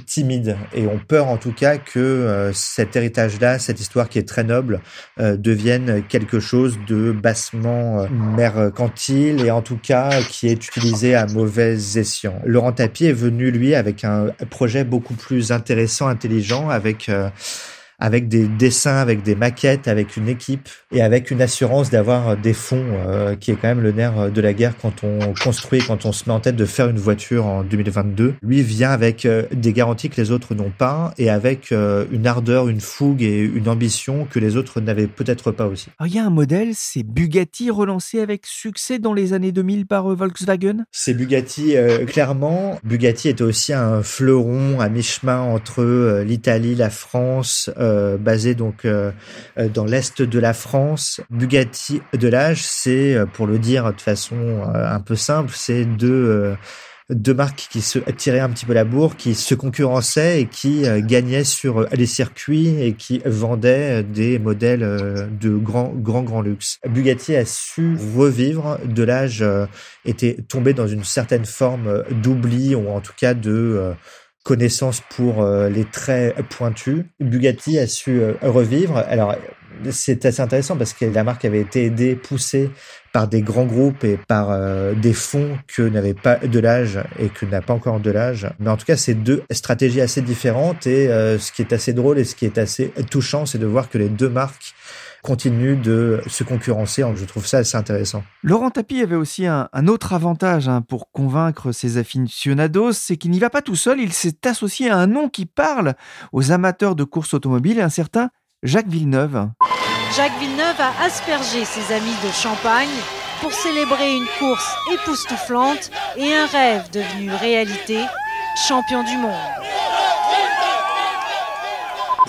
timides 0.06 0.56
et 0.74 0.86
ont 0.86 1.00
peur 1.00 1.28
en 1.28 1.38
tout 1.38 1.52
cas 1.52 1.78
que 1.78 2.52
cet 2.54 2.96
héritage-là, 2.96 3.60
cette 3.60 3.80
histoire 3.80 4.10
qui 4.10 4.20
est 4.20 4.28
très 4.28 4.44
noble, 4.44 4.82
devienne 5.18 6.04
quelque 6.08 6.40
chose 6.40 6.78
de 6.88 7.12
bassement 7.12 8.08
mercantile 8.10 9.46
et 9.46 9.52
en 9.52 9.62
tout 9.62 9.78
cas 9.82 10.22
qui 10.22 10.48
est 10.48 10.68
utilisé 10.68 11.16
à 11.16 11.26
mauvais 11.28 11.74
escient. 11.74 12.40
Laurent 12.46 12.72
Tapie 12.72 13.06
est 13.06 13.14
venu 13.14 13.52
lui 13.52 13.76
avec 13.76 14.04
un 14.04 14.28
projet 14.50 14.84
beaucoup 14.84 15.14
plus 15.14 15.52
intéressant, 15.52 16.08
intelligent, 16.08 16.70
avec 16.70 17.10
avec 18.00 18.28
des 18.28 18.48
dessins, 18.48 18.98
avec 18.98 19.24
des 19.24 19.36
maquettes, 19.36 19.88
avec 19.88 20.18
une 20.18 20.30
équipe 20.30 20.70
et 20.92 21.02
avec 21.02 21.32
une 21.32 21.42
assurance 21.42 21.90
d'avoir 21.90 22.38
des 22.38 22.54
fonds, 22.54 22.86
euh, 23.08 23.36
qui 23.36 23.52
est 23.52 23.56
quand 23.56 23.68
même 23.68 23.82
le 23.82 23.92
nerf 23.92 24.32
de 24.32 24.42
la 24.42 24.54
guerre 24.54 24.74
quand 24.82 25.04
on 25.04 25.34
construit, 25.34 25.82
quand 25.86 26.06
on 26.06 26.12
se 26.12 26.24
met 26.28 26.34
en 26.34 26.40
tête 26.40 26.56
de 26.56 26.66
faire 26.66 26.88
une 26.90 26.98
voiture 26.98 27.46
en 27.46 27.64
2022. 27.64 28.36
Lui 28.42 28.62
vient 28.62 28.92
avec 28.92 29.26
euh, 29.26 29.44
des 29.52 29.74
garanties 29.74 30.10
que 30.10 30.20
les 30.20 30.32
autres 30.32 30.56
n'ont 30.56 30.72
pas 30.76 31.14
et 31.18 31.30
avec 31.30 31.72
euh, 31.72 32.06
une 32.12 32.28
ardeur, 32.28 32.70
une 32.70 32.82
fougue 32.82 33.22
et 33.22 33.40
une 33.40 33.68
ambition 33.68 34.26
que 34.30 34.40
les 34.40 34.56
autres 34.56 34.82
n'avaient 34.82 35.08
peut-être 35.08 35.52
pas 35.52 35.68
aussi. 35.68 35.88
il 36.06 36.14
y 36.14 36.20
a 36.20 36.26
un 36.26 36.30
modèle, 36.30 36.70
c'est 36.74 37.04
Bugatti 37.04 37.70
relancé 37.70 38.22
avec 38.22 38.46
succès 38.46 39.00
dans 39.00 39.14
les 39.14 39.34
années 39.34 39.52
2000 39.52 39.86
par 39.86 40.08
Volkswagen? 40.16 40.86
C'est 40.92 41.14
Bugatti, 41.14 41.76
clairement. 42.08 42.80
Bugatti 42.84 43.30
était 43.30 43.44
aussi 43.44 43.74
un 43.74 44.02
fleuron 44.04 44.80
à 44.80 44.90
mi-chemin 44.90 45.40
entre 45.40 46.24
l'Italie, 46.26 46.76
la 46.76 46.90
France, 46.90 47.70
euh, 47.89 47.89
basé 48.18 48.56
donc 48.56 48.86
euh, 48.86 49.12
euh, 49.58 49.70
dans 49.70 49.86
l'est 49.86 50.22
de 50.22 50.40
la 50.40 50.54
France. 50.54 51.22
Bugatti 51.30 52.02
de 52.14 52.28
l'âge, 52.28 52.64
c'est, 52.64 53.18
pour 53.34 53.48
le 53.48 53.60
dire 53.60 53.94
de 53.94 54.02
façon 54.02 54.64
un 54.74 55.00
peu 55.00 55.16
simple, 55.16 55.52
c'est 55.54 55.86
deux 55.86 56.56
deux 57.10 57.34
marques 57.34 57.68
qui 57.72 57.82
se 57.82 57.98
tiraient 57.98 58.40
un 58.40 58.50
petit 58.50 58.68
peu 58.68 58.74
la 58.74 58.84
bourre, 58.84 59.16
qui 59.16 59.34
se 59.34 59.56
concurrençaient 59.56 60.42
et 60.42 60.46
qui 60.46 60.84
gagnaient 61.02 61.44
sur 61.44 61.88
les 61.92 62.06
circuits 62.06 62.80
et 62.80 62.94
qui 62.94 63.20
vendaient 63.26 64.04
des 64.04 64.38
modèles 64.38 65.28
de 65.42 65.50
grand, 65.50 65.92
grand, 65.96 66.22
grand 66.22 66.42
luxe. 66.42 66.80
Bugatti 66.88 67.36
a 67.36 67.46
su 67.46 67.98
revivre. 68.16 68.78
De 68.86 69.02
l'âge 69.02 69.44
était 70.06 70.38
tombé 70.48 70.74
dans 70.74 70.88
une 70.88 71.04
certaine 71.04 71.46
forme 71.46 72.04
d'oubli 72.22 72.76
ou 72.76 72.90
en 72.90 73.02
tout 73.02 73.14
cas 73.18 73.34
de 73.34 73.96
connaissance 74.44 75.02
pour 75.16 75.42
euh, 75.42 75.70
les 75.70 75.86
traits 75.86 76.36
pointus. 76.50 77.04
Bugatti 77.20 77.78
a 77.78 77.88
su 77.88 78.22
euh, 78.22 78.34
revivre. 78.42 78.98
Alors, 79.10 79.36
c'est 79.92 80.26
assez 80.26 80.42
intéressant 80.42 80.76
parce 80.76 80.94
que 80.94 81.06
la 81.06 81.24
marque 81.24 81.46
avait 81.46 81.62
été 81.62 81.86
aidée, 81.86 82.16
poussée 82.16 82.72
par 83.12 83.28
des 83.28 83.42
grands 83.42 83.66
groupes 83.66 84.04
et 84.04 84.18
par 84.28 84.52
euh, 84.52 84.94
des 84.94 85.14
fonds 85.14 85.58
que 85.68 85.82
n'avait 85.82 86.14
pas 86.14 86.36
de 86.36 86.60
l'âge 86.60 87.00
et 87.18 87.30
que 87.30 87.46
n'a 87.46 87.62
pas 87.62 87.74
encore 87.74 88.00
de 88.00 88.12
l'âge. 88.12 88.48
Mais 88.60 88.70
en 88.70 88.78
tout 88.78 88.86
cas, 88.86 88.98
c'est 88.98 89.14
deux 89.14 89.44
stratégies 89.52 90.02
assez 90.02 90.22
différentes 90.22 90.86
et 90.88 91.08
ce 91.08 91.52
qui 91.52 91.62
est 91.62 91.74
assez 91.74 91.94
drôle 91.94 92.20
et 92.20 92.24
ce 92.24 92.36
qui 92.36 92.46
est 92.46 92.58
assez 92.58 92.92
touchant, 93.10 93.46
c'est 93.46 93.58
de 93.58 93.66
voir 93.66 93.90
que 93.90 93.98
les 93.98 94.10
deux 94.10 94.30
marques 94.30 94.74
continue 95.22 95.76
de 95.76 96.22
se 96.28 96.44
concurrencer. 96.44 97.04
Je 97.16 97.26
trouve 97.26 97.46
ça 97.46 97.60
assez 97.60 97.78
intéressant. 97.78 98.24
Laurent 98.44 98.70
Tapie 98.70 99.02
avait 99.02 99.16
aussi 99.16 99.46
un, 99.46 99.68
autre 99.88 100.14
avantage 100.14 100.68
hein, 100.68 100.82
pour 100.82 101.12
convaincre 101.12 101.72
ses 101.72 101.98
aficionados, 101.98 102.94
c'est 102.94 103.18
qu'il 103.18 103.32
n'y 103.32 103.40
va 103.40 103.50
pas 103.50 103.62
tout 103.62 103.76
seul, 103.76 104.00
il 104.00 104.14
s'est 104.14 104.48
associé 104.48 104.90
à 104.90 104.98
un 104.98 105.08
nom 105.08 105.30
qui 105.30 105.46
parle 105.46 105.96
aux 106.32 106.52
amateurs 106.52 106.96
de 106.96 107.04
course 107.04 107.34
automobile, 107.34 107.82
un 107.82 107.90
certain 107.90 108.30
Jacques 108.64 108.88
Villeneuve. 108.88 109.50
Jacques 110.16 110.38
Villeneuve 110.40 110.80
a 110.80 111.04
aspergé 111.04 111.66
ses 111.66 111.94
amis 111.94 112.16
de 112.24 112.32
champagne 112.32 112.90
pour 113.42 113.54
célébrer 113.54 114.16
une 114.16 114.28
course 114.38 114.76
époustouflante 114.92 115.92
et 116.18 116.34
un 116.34 116.46
rêve 116.46 116.90
devenu 116.92 117.32
réalité, 117.32 118.04
champion 118.68 119.04
du 119.04 119.18
monde. 119.18 119.32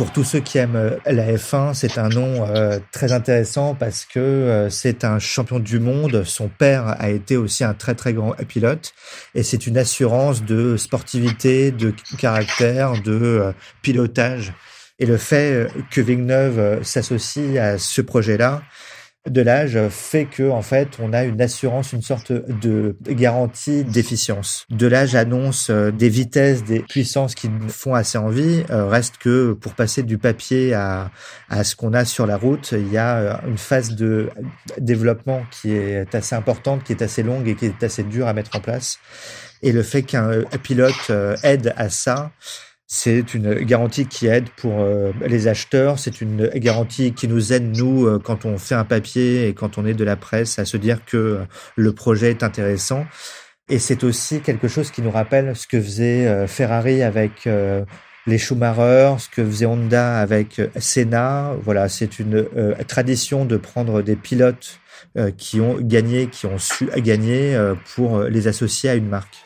Pour 0.01 0.13
tous 0.13 0.25
ceux 0.25 0.41
qui 0.41 0.57
aiment 0.57 0.77
euh, 0.77 0.97
la 1.05 1.31
F1, 1.35 1.75
c'est 1.75 1.99
un 1.99 2.09
nom 2.09 2.49
euh, 2.49 2.79
très 2.91 3.13
intéressant 3.13 3.75
parce 3.75 4.07
que 4.07 4.19
euh, 4.19 4.71
c'est 4.71 5.05
un 5.05 5.19
champion 5.19 5.59
du 5.59 5.79
monde. 5.79 6.25
Son 6.25 6.49
père 6.49 6.97
a 6.99 7.11
été 7.11 7.37
aussi 7.37 7.65
un 7.65 7.75
très 7.75 7.95
très 7.95 8.15
grand 8.15 8.33
pilote 8.49 8.95
et 9.35 9.43
c'est 9.43 9.67
une 9.67 9.77
assurance 9.77 10.43
de 10.43 10.79
sportivité, 10.79 11.71
de 11.71 11.93
caractère, 12.17 12.95
de 13.03 13.53
pilotage. 13.83 14.55
Et 15.01 15.05
le 15.05 15.19
fait 15.19 15.69
que 15.91 16.01
Villeneuve 16.01 16.83
s'associe 16.83 17.59
à 17.59 17.77
ce 17.77 18.01
projet-là, 18.01 18.63
de 19.29 19.43
l'âge 19.43 19.79
fait 19.91 20.25
que 20.25 20.49
en 20.51 20.63
fait 20.63 20.99
on 20.99 21.13
a 21.13 21.25
une 21.25 21.43
assurance, 21.43 21.93
une 21.93 22.01
sorte 22.01 22.33
de 22.33 22.97
garantie 23.07 23.85
d'efficience. 23.85 24.67
De 24.71 24.87
l'âge 24.87 25.15
annonce 25.15 25.69
euh, 25.69 25.91
des 25.91 26.09
vitesses, 26.09 26.65
des 26.65 26.81
puissances 26.81 27.35
qui 27.35 27.51
font 27.69 27.95
assez 27.95 28.17
envie. 28.17 28.65
Euh, 28.71 28.87
reste 28.87 29.19
que 29.19 29.53
pour 29.53 29.75
passer 29.75 30.03
du 30.03 30.17
papier 30.17 30.73
à, 30.73 31.11
à 31.51 31.65
ce 31.65 31.77
qu'on 31.77 31.93
a 31.93 32.07
sur 32.07 32.27
la 32.27 32.39
route, 32.39 32.73
il 32.73 32.91
y 32.91 32.97
a 32.97 33.17
euh, 33.19 33.35
une 33.47 33.59
phase 33.59 33.95
de 33.95 34.31
développement 34.79 35.43
qui 35.51 35.73
est 35.73 36.15
assez 36.15 36.35
importante, 36.35 36.83
qui 36.85 36.93
est 36.93 37.03
assez 37.03 37.23
longue 37.23 37.47
et 37.47 37.55
qui 37.55 37.67
est 37.67 37.83
assez 37.83 38.03
dure 38.03 38.27
à 38.27 38.33
mettre 38.33 38.57
en 38.57 38.61
place. 38.61 38.99
Et 39.63 39.73
le 39.73 39.83
fait 39.83 40.03
qu'un 40.03 40.43
pilote 40.63 41.13
aide 41.43 41.75
à 41.77 41.91
ça, 41.91 42.33
c'est 42.93 43.35
une 43.35 43.55
garantie 43.55 44.07
qui 44.07 44.27
aide 44.27 44.49
pour 44.57 44.81
euh, 44.81 45.13
les 45.25 45.47
acheteurs, 45.47 46.01
c'est 46.01 46.21
une 46.21 46.49
garantie 46.49 47.13
qui 47.13 47.29
nous 47.29 47.53
aide, 47.53 47.77
nous, 47.77 48.05
euh, 48.05 48.19
quand 48.19 48.45
on 48.45 48.59
fait 48.59 48.75
un 48.75 48.85
papier 48.85 49.47
et 49.47 49.55
quand 49.55 49.79
on 49.79 49.87
est 49.87 49.95
de 49.95 50.03
la 50.03 50.17
presse, 50.17 50.59
à 50.59 50.65
se 50.65 50.77
dire 50.77 51.05
que 51.05 51.17
euh, 51.17 51.45
le 51.77 51.93
projet 51.93 52.31
est 52.31 52.43
intéressant. 52.43 53.07
Et 53.69 53.79
c'est 53.79 54.03
aussi 54.03 54.41
quelque 54.41 54.67
chose 54.67 54.91
qui 54.91 55.03
nous 55.03 55.11
rappelle 55.13 55.55
ce 55.55 55.69
que 55.69 55.81
faisait 55.81 56.49
Ferrari 56.49 57.05
avec 57.05 57.49
les 58.27 58.37
Schumacher, 58.37 59.15
ce 59.21 59.29
que 59.29 59.45
faisait 59.45 59.67
Honda 59.67 60.19
avec 60.19 60.61
Senna. 60.77 61.53
Voilà, 61.63 61.89
c'est 61.89 62.19
une 62.19 62.49
tradition 62.89 63.45
de 63.45 63.57
prendre 63.57 64.03
des 64.03 64.17
pilotes 64.17 64.81
qui 65.37 65.61
ont 65.61 65.77
gagné, 65.81 66.27
qui 66.27 66.47
ont 66.47 66.59
su 66.59 66.91
gagner 66.97 67.57
pour 67.95 68.23
les 68.23 68.49
associer 68.49 68.91
à 68.91 68.97
une 68.97 69.07
marque. 69.07 69.37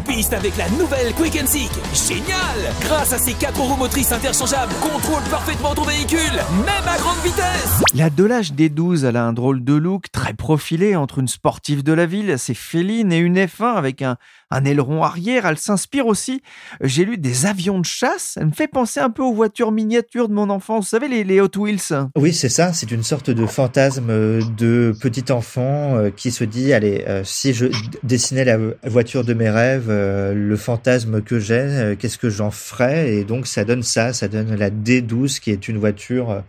Piste 0.00 0.32
avec 0.32 0.56
la 0.56 0.68
nouvelle 0.70 1.14
Quick 1.14 1.38
and 1.42 1.46
Seek. 1.46 1.70
Génial 1.92 2.72
Grâce 2.80 3.12
à 3.12 3.18
ses 3.18 3.34
quatre 3.34 3.58
motrices 3.76 4.12
interchangeables, 4.12 4.72
contrôle 4.80 5.22
parfaitement 5.30 5.74
ton 5.74 5.82
véhicule, 5.82 6.18
même 6.18 6.88
à 6.88 6.98
grande 6.98 7.18
vitesse 7.24 7.82
La 7.94 8.10
Delage 8.10 8.52
D12, 8.52 9.04
elle 9.04 9.16
a 9.16 9.24
un 9.24 9.32
drôle 9.32 9.64
de 9.64 9.74
look, 9.74 10.10
très 10.12 10.34
profilé 10.34 10.96
entre 10.96 11.18
une 11.18 11.28
sportive 11.28 11.82
de 11.82 11.92
la 11.92 12.06
ville, 12.06 12.34
c'est 12.38 12.54
féline, 12.54 13.12
et 13.12 13.18
une 13.18 13.38
F1 13.38 13.74
avec 13.74 14.02
un, 14.02 14.16
un 14.50 14.64
aileron 14.64 15.02
arrière. 15.02 15.46
Elle 15.46 15.58
s'inspire 15.58 16.06
aussi, 16.06 16.42
j'ai 16.80 17.04
lu, 17.04 17.18
des 17.18 17.46
avions 17.46 17.78
de 17.78 17.84
chasse. 17.84 18.38
Elle 18.40 18.46
me 18.46 18.52
fait 18.52 18.68
penser 18.68 19.00
un 19.00 19.10
peu 19.10 19.22
aux 19.22 19.32
voitures 19.32 19.72
miniatures 19.72 20.28
de 20.28 20.34
mon 20.34 20.50
enfance. 20.50 20.84
Vous 20.84 20.90
savez, 20.90 21.08
les, 21.24 21.40
Hot 21.40 21.56
Wheels. 21.56 22.08
Oui, 22.16 22.32
c'est 22.32 22.48
ça. 22.48 22.72
C'est 22.72 22.90
une 22.90 23.02
sorte 23.02 23.30
de 23.30 23.46
fantasme 23.46 24.08
de 24.56 24.94
petit 25.00 25.30
enfant 25.32 25.96
euh, 25.96 26.10
qui 26.10 26.30
se 26.30 26.44
dit, 26.44 26.72
allez, 26.72 27.04
euh, 27.06 27.22
si 27.24 27.52
je 27.52 27.66
dessinais 28.02 28.44
la 28.44 28.58
voiture 28.84 29.24
de 29.24 29.34
mes 29.34 29.50
rêves, 29.50 29.88
euh, 29.88 30.34
le 30.34 30.56
fantasme 30.56 31.22
que 31.22 31.38
j'ai, 31.38 31.96
qu'est-ce 31.98 32.18
que 32.18 32.30
j'en 32.30 32.50
ferais? 32.50 33.14
Et 33.14 33.24
donc, 33.24 33.46
ça 33.46 33.64
donne 33.64 33.82
ça. 33.82 34.12
Ça 34.12 34.28
donne 34.28 34.54
la 34.54 34.70
D12 34.70 35.40
qui 35.40 35.50
est 35.50 35.68
une 35.68 35.78
voiture 35.78 36.42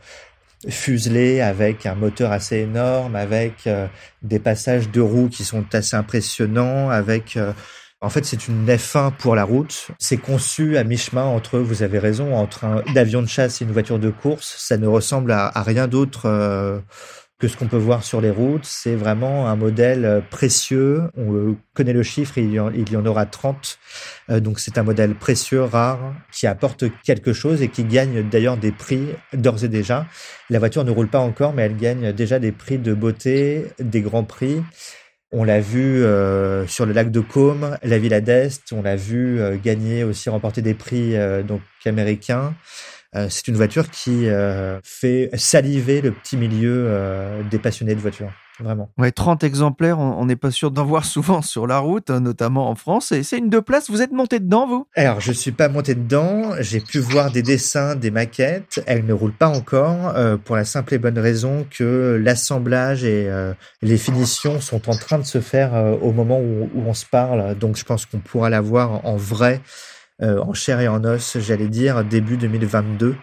fuselée 0.67 1.41
avec 1.41 1.85
un 1.85 1.95
moteur 1.95 2.31
assez 2.31 2.57
énorme, 2.57 3.15
avec 3.15 3.67
des 4.21 4.39
passages 4.39 4.89
de 4.89 4.99
roues 4.99 5.29
qui 5.29 5.45
sont 5.45 5.63
assez 5.73 5.95
impressionnants, 5.95 6.89
avec 6.89 7.37
en 8.01 8.09
fait, 8.09 8.23
c'est 8.23 8.47
une 8.47 8.65
F1 8.65 9.11
pour 9.11 9.35
la 9.35 9.43
route. 9.43 9.89
C'est 9.99 10.17
conçu 10.17 10.77
à 10.77 10.85
mi-chemin 10.85 11.23
entre, 11.23 11.59
vous 11.59 11.83
avez 11.83 11.99
raison, 11.99 12.33
entre 12.33 12.63
un 12.63 12.81
avion 12.95 13.21
de 13.21 13.27
chasse 13.27 13.61
et 13.61 13.65
une 13.65 13.73
voiture 13.73 13.99
de 13.99 14.09
course. 14.09 14.55
Ça 14.57 14.77
ne 14.77 14.87
ressemble 14.87 15.31
à, 15.33 15.51
rien 15.63 15.89
d'autre 15.89 16.21
euh, 16.25 16.79
que 17.39 17.49
ce 17.49 17.57
qu'on 17.57 17.67
peut 17.67 17.77
voir 17.77 18.05
sur 18.05 18.21
les 18.21 18.29
routes. 18.29 18.63
C'est 18.63 18.95
vraiment 18.95 19.49
un 19.49 19.57
modèle 19.57 20.05
euh, 20.05 20.21
précieux. 20.21 21.09
On 21.17 21.33
euh, 21.33 21.57
connaît 21.73 21.91
le 21.91 22.03
chiffre, 22.03 22.37
il 22.37 22.53
y 22.53 22.59
en, 22.61 22.71
il 22.71 22.89
y 22.89 22.95
en 22.95 23.05
aura 23.05 23.25
30. 23.25 23.77
donc 24.29 24.61
c'est 24.61 24.77
un 24.77 24.83
modèle 24.83 25.13
précieux, 25.13 25.63
rare, 25.63 25.99
qui 26.31 26.47
apporte 26.47 26.85
quelque 27.03 27.33
chose 27.33 27.61
et 27.61 27.67
qui 27.67 27.83
gagne 27.83 28.29
d'ailleurs 28.29 28.55
des 28.55 28.71
prix 28.71 29.07
d'ores 29.33 29.65
et 29.65 29.69
déjà. 29.69 30.05
La 30.49 30.59
voiture 30.59 30.85
ne 30.85 30.91
roule 30.91 31.09
pas 31.09 31.19
encore, 31.19 31.51
mais 31.51 31.63
elle 31.63 31.75
gagne 31.75 32.13
déjà 32.13 32.39
des 32.39 32.53
prix 32.53 32.77
de 32.77 32.93
beauté, 32.93 33.65
des 33.79 34.01
grands 34.01 34.23
prix. 34.23 34.61
On 35.31 35.43
l'a 35.43 35.59
vu 35.59 36.03
euh, 36.03 36.65
sur 36.65 36.87
le 36.87 36.93
lac 36.93 37.11
de 37.11 37.19
Côme, 37.19 37.77
la 37.83 37.99
Villa 37.99 38.19
d'Est. 38.19 38.73
On 38.73 38.81
l'a 38.81 38.95
vu 38.95 39.39
euh, 39.39 39.57
gagner 39.63 40.03
aussi, 40.03 40.27
remporter 40.29 40.63
des 40.63 40.73
prix 40.73 41.15
euh, 41.15 41.43
donc 41.43 41.61
américains. 41.85 42.55
c'est 43.29 43.47
une 43.47 43.55
voiture 43.55 43.89
qui 43.89 44.27
fait 44.83 45.29
saliver 45.33 46.01
le 46.01 46.11
petit 46.11 46.37
milieu 46.37 46.87
des 47.49 47.57
passionnés 47.57 47.95
de 47.95 47.99
voitures 47.99 48.31
vraiment. 48.61 48.89
Ouais, 48.97 49.11
30 49.11 49.43
exemplaires, 49.43 49.99
on 49.99 50.25
n'est 50.25 50.35
pas 50.35 50.51
sûr 50.51 50.71
d'en 50.71 50.85
voir 50.85 51.05
souvent 51.05 51.41
sur 51.41 51.67
la 51.67 51.79
route, 51.79 52.09
hein, 52.09 52.19
notamment 52.19 52.69
en 52.69 52.75
France. 52.75 53.11
Et 53.11 53.23
c'est 53.23 53.37
une 53.37 53.49
deux 53.49 53.61
places, 53.61 53.89
vous 53.89 54.01
êtes 54.01 54.11
monté 54.11 54.39
dedans, 54.39 54.67
vous? 54.67 54.87
Alors, 54.95 55.19
je 55.19 55.31
suis 55.31 55.51
pas 55.51 55.69
monté 55.69 55.95
dedans, 55.95 56.53
j'ai 56.59 56.79
pu 56.79 56.99
voir 56.99 57.31
des 57.31 57.41
dessins, 57.41 57.95
des 57.95 58.11
maquettes. 58.11 58.81
Elles 58.85 59.05
ne 59.05 59.13
roulent 59.13 59.33
pas 59.33 59.49
encore, 59.49 60.13
euh, 60.15 60.37
pour 60.37 60.55
la 60.55 60.65
simple 60.65 60.93
et 60.93 60.97
bonne 60.97 61.19
raison 61.19 61.65
que 61.69 62.19
l'assemblage 62.21 63.03
et 63.03 63.29
euh, 63.29 63.53
les 63.81 63.97
finitions 63.97 64.59
sont 64.59 64.89
en 64.89 64.95
train 64.95 65.17
de 65.19 65.25
se 65.25 65.39
faire 65.39 65.75
euh, 65.75 65.95
au 66.01 66.11
moment 66.11 66.39
où, 66.39 66.69
où, 66.73 66.83
on 66.87 66.93
se 66.93 67.05
parle. 67.05 67.55
Donc, 67.55 67.77
je 67.77 67.85
pense 67.85 68.05
qu'on 68.05 68.19
pourra 68.19 68.49
la 68.49 68.61
voir 68.61 69.05
en 69.05 69.15
vrai, 69.15 69.61
en 70.21 70.53
chair 70.53 70.81
et 70.81 70.87
en 70.89 71.05
os, 71.05 71.37
j'allais 71.39 71.69
dire, 71.69 72.03
début 72.03 72.35
2022 72.35 73.15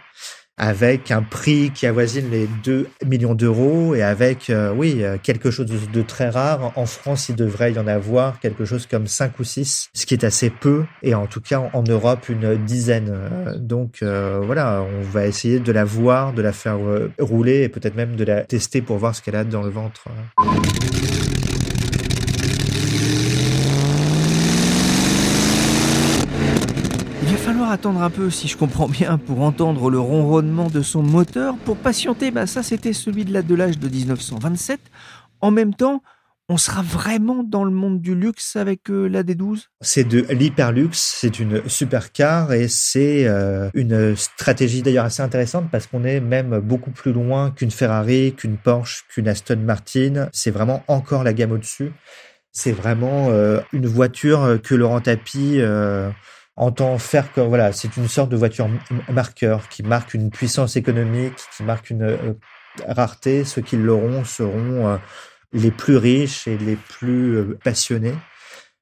avec 0.58 1.10
un 1.10 1.22
prix 1.22 1.70
qui 1.70 1.86
avoisine 1.86 2.30
les 2.30 2.48
2 2.64 2.88
millions 3.06 3.34
d'euros 3.34 3.94
et 3.94 4.02
avec, 4.02 4.48
euh, 4.48 4.72
oui, 4.75 5.02
euh, 5.02 5.16
quelque 5.22 5.50
chose 5.50 5.66
de, 5.66 6.02
très 6.02 6.30
rare. 6.30 6.72
En 6.76 6.86
France, 6.86 7.28
il 7.28 7.36
devrait 7.36 7.72
y 7.72 7.78
en 7.78 7.86
avoir 7.86 8.40
quelque 8.40 8.64
chose 8.64 8.86
comme 8.86 9.06
5 9.06 9.38
ou 9.38 9.44
6, 9.44 9.90
ce 9.92 10.06
qui 10.06 10.14
est 10.14 10.25
assez 10.25 10.50
peu, 10.50 10.84
et 11.02 11.14
en 11.14 11.26
tout 11.26 11.40
cas 11.40 11.70
en 11.72 11.82
Europe, 11.82 12.28
une 12.28 12.56
dizaine. 12.56 13.10
Euh, 13.10 13.56
donc 13.58 14.02
voilà, 14.02 14.82
on 14.82 15.02
va 15.02 15.26
essayer 15.26 15.58
de 15.58 15.72
la 15.72 15.84
voir, 15.84 16.32
de 16.32 16.42
la 16.42 16.52
faire 16.52 16.78
rouler 17.18 17.62
et 17.62 17.68
peut-être 17.68 17.96
même 17.96 18.16
de 18.16 18.25
la 18.25 18.42
tester 18.42 18.82
pour 18.82 18.98
voir 18.98 19.14
ce 19.14 19.22
qu'elle 19.22 19.36
a 19.36 19.44
dans 19.44 19.62
le 19.62 19.70
ventre 19.70 20.04
attendre 27.76 28.00
un 28.00 28.09
peu, 28.09 28.30
si 28.30 28.49
je 28.49 28.56
comprends 28.56 28.88
bien, 28.88 29.18
pour 29.18 29.42
entendre 29.42 29.90
le 29.90 30.00
ronronnement 30.00 30.71
de 30.71 30.80
son 30.80 31.02
moteur. 31.02 31.59
Pour 31.59 31.76
patienter, 31.76 32.30
bah 32.30 32.47
ça 32.47 32.62
c'était 32.62 32.95
celui 32.95 33.26
de 33.26 33.35
la 33.35 33.42
de 33.42 33.88
1927. 33.88 34.80
En 35.42 35.50
même 35.50 35.75
temps, 35.75 36.02
on 36.49 36.56
sera 36.56 36.80
vraiment 36.80 37.42
dans 37.42 37.64
le 37.64 37.71
monde 37.71 38.00
du 38.00 38.14
luxe 38.14 38.56
avec 38.56 38.88
euh, 38.88 39.09
la 39.09 39.23
D12 39.23 39.64
C'est 39.83 40.04
de 40.04 40.25
l'hyperluxe, 40.33 41.16
c'est 41.21 41.38
une 41.38 41.68
supercar 41.68 42.54
et 42.54 42.66
c'est 42.68 43.26
euh, 43.26 43.68
une 43.75 44.16
stratégie 44.16 44.80
d'ailleurs 44.80 45.04
assez 45.04 45.23
intéressante 45.23 45.66
parce 45.71 45.87
qu'on 45.87 46.04
est 46.04 46.21
même 46.21 46.61
beaucoup 46.61 46.92
plus 46.92 47.12
loin 47.12 47.50
qu'une 47.50 47.71
Ferrari, 47.71 48.33
qu'une 48.35 48.56
Porsche, 48.56 49.04
qu'une 49.11 49.28
Aston 49.28 49.59
Martin. 49.59 50.30
C'est 50.33 50.50
vraiment 50.50 50.83
encore 50.88 51.25
la 51.25 51.35
gamme 51.35 51.52
au-dessus. 51.52 51.92
C'est 52.52 52.73
vraiment 52.73 53.28
euh, 53.28 53.61
une 53.75 53.87
voiture 53.87 54.59
que 54.62 54.75
Laurent 54.75 55.02
Tapie 55.02 55.61
entend 56.56 56.98
faire 56.98 57.32
que 57.32 57.40
voilà, 57.40 57.72
c'est 57.72 57.96
une 57.96 58.08
sorte 58.08 58.30
de 58.30 58.36
voiture 58.36 58.68
marqueur 59.08 59.68
qui 59.68 59.82
marque 59.82 60.14
une 60.14 60.30
puissance 60.30 60.76
économique, 60.76 61.34
qui 61.56 61.62
marque 61.62 61.90
une 61.90 62.36
rareté. 62.86 63.44
Ceux 63.44 63.62
qui 63.62 63.76
l'auront 63.76 64.25
seront 64.25 64.98
les 65.52 65.70
plus 65.70 65.96
riches 65.96 66.46
et 66.46 66.58
les 66.58 66.76
plus 66.76 67.36
euh, 67.36 67.58
passionnés. 67.62 68.14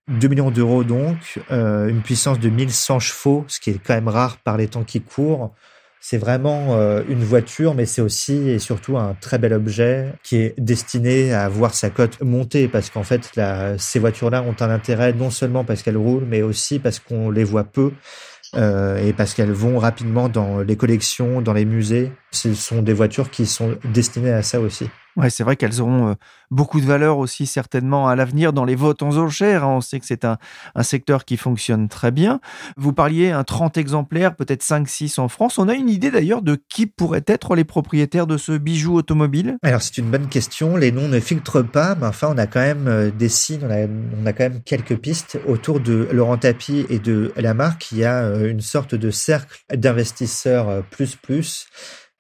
2 0.09 0.29
millions 0.29 0.51
d'euros 0.51 0.85
donc, 0.85 1.41
euh, 1.51 1.89
une 1.89 2.03
puissance 2.03 2.39
de 2.39 2.51
1100 2.51 2.99
chevaux, 2.99 3.45
ce 3.49 3.59
qui 3.59 3.71
est 3.71 3.81
quand 3.83 3.95
même 3.95 4.09
rare 4.09 4.37
par 4.39 4.57
les 4.59 4.69
temps 4.69 4.85
qui 4.85 5.01
courent. 5.01 5.55
C'est 6.07 6.19
vraiment 6.19 6.77
euh, 6.77 7.03
une 7.09 7.25
voiture, 7.25 7.75
mais 7.75 7.87
c'est 7.87 8.03
aussi 8.03 8.51
et 8.51 8.59
surtout 8.59 8.99
un 8.99 9.17
très 9.19 9.39
bel 9.39 9.55
objet 9.55 10.13
qui 10.23 10.37
est 10.37 10.55
destiné 10.59 11.33
à 11.33 11.49
voir 11.49 11.73
sa 11.73 11.89
cote 11.89 12.21
monter, 12.21 12.69
parce 12.69 12.91
qu'en 12.91 13.05
fait, 13.05 13.31
ces 13.79 13.99
voitures-là 14.01 14.43
ont 14.43 14.55
un 14.61 14.69
intérêt 14.69 15.15
non 15.15 15.31
seulement 15.31 15.65
parce 15.65 15.83
qu'elles 15.83 15.97
roulent, 15.97 16.27
mais 16.29 16.43
aussi 16.43 16.79
parce 16.79 16.99
qu'on 16.99 17.31
les 17.31 17.43
voit 17.43 17.65
peu. 17.65 17.91
et 18.55 19.15
parce 19.17 19.33
qu'elles 19.33 19.53
vont 19.53 19.79
rapidement 19.79 20.29
dans 20.29 20.61
les 20.61 20.77
collections, 20.77 21.41
dans 21.41 21.55
les 21.55 21.65
musées. 21.65 22.13
Ce 22.33 22.53
sont 22.53 22.83
des 22.83 22.93
voitures 22.93 23.31
qui 23.31 23.47
sont 23.47 23.79
destinées 23.95 24.33
à 24.33 24.43
ça 24.43 24.61
aussi. 24.61 24.91
Ouais, 25.17 25.31
c'est 25.31 25.45
vrai 25.45 25.57
qu'elles 25.57 25.81
auront 25.81 26.17
beaucoup 26.51 26.81
de 26.81 26.87
valeur 26.87 27.19
aussi 27.19 27.47
certainement 27.47 28.09
à 28.09 28.17
l'avenir 28.17 28.53
dans 28.53 28.65
les 28.65 28.75
votes 28.75 29.03
en 29.03 29.17
enchères. 29.17 29.65
Hein. 29.65 29.77
On 29.77 29.81
sait 29.81 30.01
que 30.01 30.07
c'est 30.07 30.25
un, 30.25 30.39
un, 30.75 30.83
secteur 30.83 31.25
qui 31.25 31.37
fonctionne 31.37 31.89
très 31.89 32.11
bien. 32.11 32.41
Vous 32.77 32.93
parliez 32.93 33.31
un 33.31 33.45
30 33.45 33.77
exemplaires, 33.77 34.37
peut-être 34.37 34.63
5-6 34.63 35.21
en 35.21 35.29
France. 35.29 35.59
On 35.59 35.69
a 35.69 35.75
une 35.75 35.89
idée 35.89 36.11
d'ailleurs 36.11 36.43
de 36.43 36.59
qui 36.69 36.87
pourraient 36.87 37.25
être 37.27 37.55
les 37.55 37.65
propriétaires 37.65 38.27
de 38.27 38.37
ce 38.37 38.53
bijou 38.53 38.95
automobile? 38.95 39.57
Alors 39.63 39.83
c'est 39.83 39.99
une 39.99 40.11
bonne 40.11 40.29
question. 40.29 40.77
Les 40.77 40.93
noms 40.93 41.09
ne 41.09 41.21
filtrent 41.21 41.67
pas, 41.67 41.95
mais 41.95 42.07
enfin 42.07 42.29
on 42.33 42.39
a 42.39 42.47
quand 42.47 42.61
même 42.61 43.11
des 43.11 43.29
signes, 43.29 43.63
on 43.65 43.71
a, 43.71 43.87
on 44.23 44.27
a 44.27 44.33
quand 44.33 44.45
même 44.45 44.63
quelques 44.63 44.97
pistes 44.97 45.39
autour 45.47 45.81
de 45.81 46.09
Laurent 46.13 46.39
Tapie 46.39 46.87
et 46.89 46.99
de 46.99 47.33
la 47.37 47.55
marque. 47.55 47.91
Il 47.93 47.99
y 47.99 48.05
a 48.05 48.23
une 48.45 48.61
sorte 48.61 48.95
de 48.95 49.11
cercle 49.11 49.65
d'investisseurs 49.73 50.83
plus 50.91 51.17
plus 51.17 51.67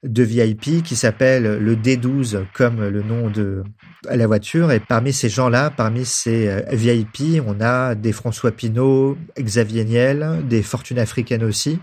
de 0.05 0.23
VIP 0.23 0.83
qui 0.83 0.97
s'appelle 0.97 1.59
le 1.59 1.77
D12 1.77 2.45
comme 2.53 2.87
le 2.87 3.03
nom 3.03 3.31
de 3.31 3.65
la 4.09 4.27
voiture. 4.27 4.71
Et 4.71 4.81
parmi 4.81 5.13
ces 5.13 5.29
gens-là, 5.29 5.71
parmi 5.71 6.05
ces 6.05 6.49
euh, 6.49 6.61
VIP, 6.73 7.43
on 7.47 7.61
a 7.61 7.95
des 7.95 8.13
François 8.13 8.53
Pinault, 8.53 9.17
Xavier 9.39 9.85
Niel, 9.85 10.43
des 10.47 10.63
fortunes 10.63 10.99
africaines 10.99 11.45
aussi. 11.45 11.79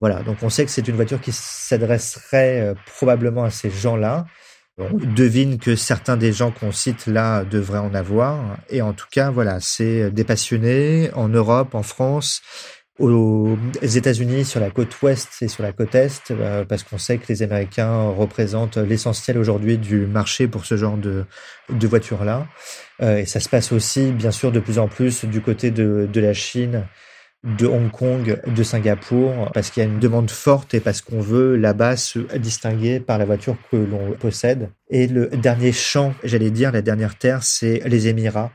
Voilà, 0.00 0.22
donc 0.22 0.38
on 0.42 0.48
sait 0.48 0.64
que 0.64 0.70
c'est 0.70 0.88
une 0.88 0.96
voiture 0.96 1.20
qui 1.20 1.32
s'adresserait 1.32 2.60
euh, 2.60 2.74
probablement 2.86 3.44
à 3.44 3.50
ces 3.50 3.70
gens-là. 3.70 4.24
On 4.78 4.96
devine 4.96 5.58
que 5.58 5.76
certains 5.76 6.16
des 6.16 6.32
gens 6.32 6.52
qu'on 6.52 6.72
cite 6.72 7.06
là 7.06 7.44
devraient 7.44 7.80
en 7.80 7.92
avoir. 7.92 8.56
Et 8.70 8.80
en 8.80 8.94
tout 8.94 9.08
cas, 9.12 9.30
voilà, 9.30 9.60
c'est 9.60 10.10
des 10.10 10.24
passionnés 10.24 11.10
en 11.12 11.28
Europe, 11.28 11.74
en 11.74 11.82
France 11.82 12.40
aux 13.00 13.56
États-Unis 13.82 14.44
sur 14.44 14.60
la 14.60 14.70
côte 14.70 15.00
ouest 15.02 15.28
et 15.40 15.48
sur 15.48 15.62
la 15.62 15.72
côte 15.72 15.94
est, 15.94 16.30
euh, 16.30 16.64
parce 16.64 16.82
qu'on 16.82 16.98
sait 16.98 17.18
que 17.18 17.26
les 17.28 17.42
Américains 17.42 18.10
représentent 18.10 18.76
l'essentiel 18.76 19.38
aujourd'hui 19.38 19.78
du 19.78 20.06
marché 20.06 20.46
pour 20.46 20.66
ce 20.66 20.76
genre 20.76 20.96
de, 20.96 21.24
de 21.70 21.86
voitures-là. 21.86 22.46
Euh, 23.02 23.18
et 23.18 23.26
ça 23.26 23.40
se 23.40 23.48
passe 23.48 23.72
aussi, 23.72 24.12
bien 24.12 24.30
sûr, 24.30 24.52
de 24.52 24.60
plus 24.60 24.78
en 24.78 24.86
plus 24.86 25.24
du 25.24 25.40
côté 25.40 25.70
de, 25.70 26.08
de 26.12 26.20
la 26.20 26.34
Chine, 26.34 26.86
de 27.42 27.66
Hong 27.66 27.90
Kong, 27.90 28.38
de 28.46 28.62
Singapour, 28.62 29.50
parce 29.54 29.70
qu'il 29.70 29.82
y 29.82 29.86
a 29.86 29.88
une 29.88 29.98
demande 29.98 30.30
forte 30.30 30.74
et 30.74 30.80
parce 30.80 31.00
qu'on 31.00 31.20
veut 31.20 31.56
là-bas 31.56 31.96
se 31.96 32.18
distinguer 32.36 33.00
par 33.00 33.16
la 33.16 33.24
voiture 33.24 33.56
que 33.70 33.76
l'on 33.76 34.12
possède. 34.12 34.68
Et 34.90 35.06
le 35.06 35.28
dernier 35.28 35.72
champ, 35.72 36.12
j'allais 36.22 36.50
dire, 36.50 36.70
la 36.70 36.82
dernière 36.82 37.16
terre, 37.16 37.42
c'est 37.42 37.80
les 37.86 38.08
Émirats 38.08 38.52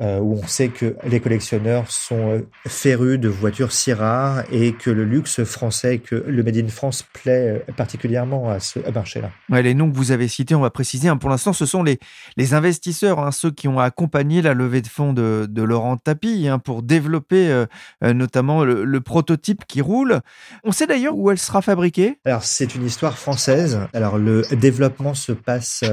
euh, 0.00 0.18
où 0.18 0.40
on 0.42 0.46
sait 0.46 0.68
que 0.68 0.96
les 1.04 1.20
collectionneurs 1.20 1.90
sont 1.90 2.32
euh, 2.32 2.48
férus 2.66 3.20
de 3.20 3.28
voitures 3.28 3.72
si 3.72 3.92
rares 3.92 4.42
et 4.50 4.72
que 4.72 4.90
le 4.90 5.04
luxe 5.04 5.44
français, 5.44 5.98
que 5.98 6.14
le 6.14 6.42
Made 6.42 6.56
in 6.56 6.68
France 6.68 7.04
plaît 7.12 7.62
euh, 7.68 7.72
particulièrement 7.76 8.48
à 8.48 8.58
ce 8.58 8.78
marché-là. 8.90 9.30
Ouais, 9.50 9.62
les 9.62 9.74
noms 9.74 9.90
que 9.90 9.96
vous 9.96 10.10
avez 10.10 10.28
cités, 10.28 10.54
on 10.54 10.60
va 10.60 10.70
préciser, 10.70 11.08
hein, 11.08 11.18
pour 11.18 11.28
l'instant, 11.28 11.52
ce 11.52 11.66
sont 11.66 11.82
les, 11.82 12.00
les 12.38 12.54
investisseurs, 12.54 13.20
hein, 13.20 13.30
ceux 13.32 13.50
qui 13.50 13.68
ont 13.68 13.78
accompagné 13.78 14.40
la 14.40 14.54
levée 14.54 14.80
de 14.80 14.88
fonds 14.88 15.12
de, 15.12 15.46
de 15.48 15.62
Laurent 15.62 15.98
Tapie 15.98 16.48
hein, 16.48 16.58
pour 16.58 16.82
développer 16.82 17.64
notamment 18.02 18.64
le, 18.64 19.00
prototype 19.00 19.64
qui 19.66 19.80
roule. 19.80 20.20
On 20.64 20.72
sait 20.72 20.86
d'ailleurs 20.86 21.16
où 21.16 21.30
elle 21.30 21.38
sera 21.38 21.60
fabriquée 21.60 22.18
Alors, 22.24 22.44
c'est 22.44 22.74
une 22.74 22.86
histoire 22.86 23.18
française. 23.18 23.80
Alors, 23.92 24.16
le 24.16 24.42
développement 24.52 25.14
se 25.14 25.32
passe 25.32 25.84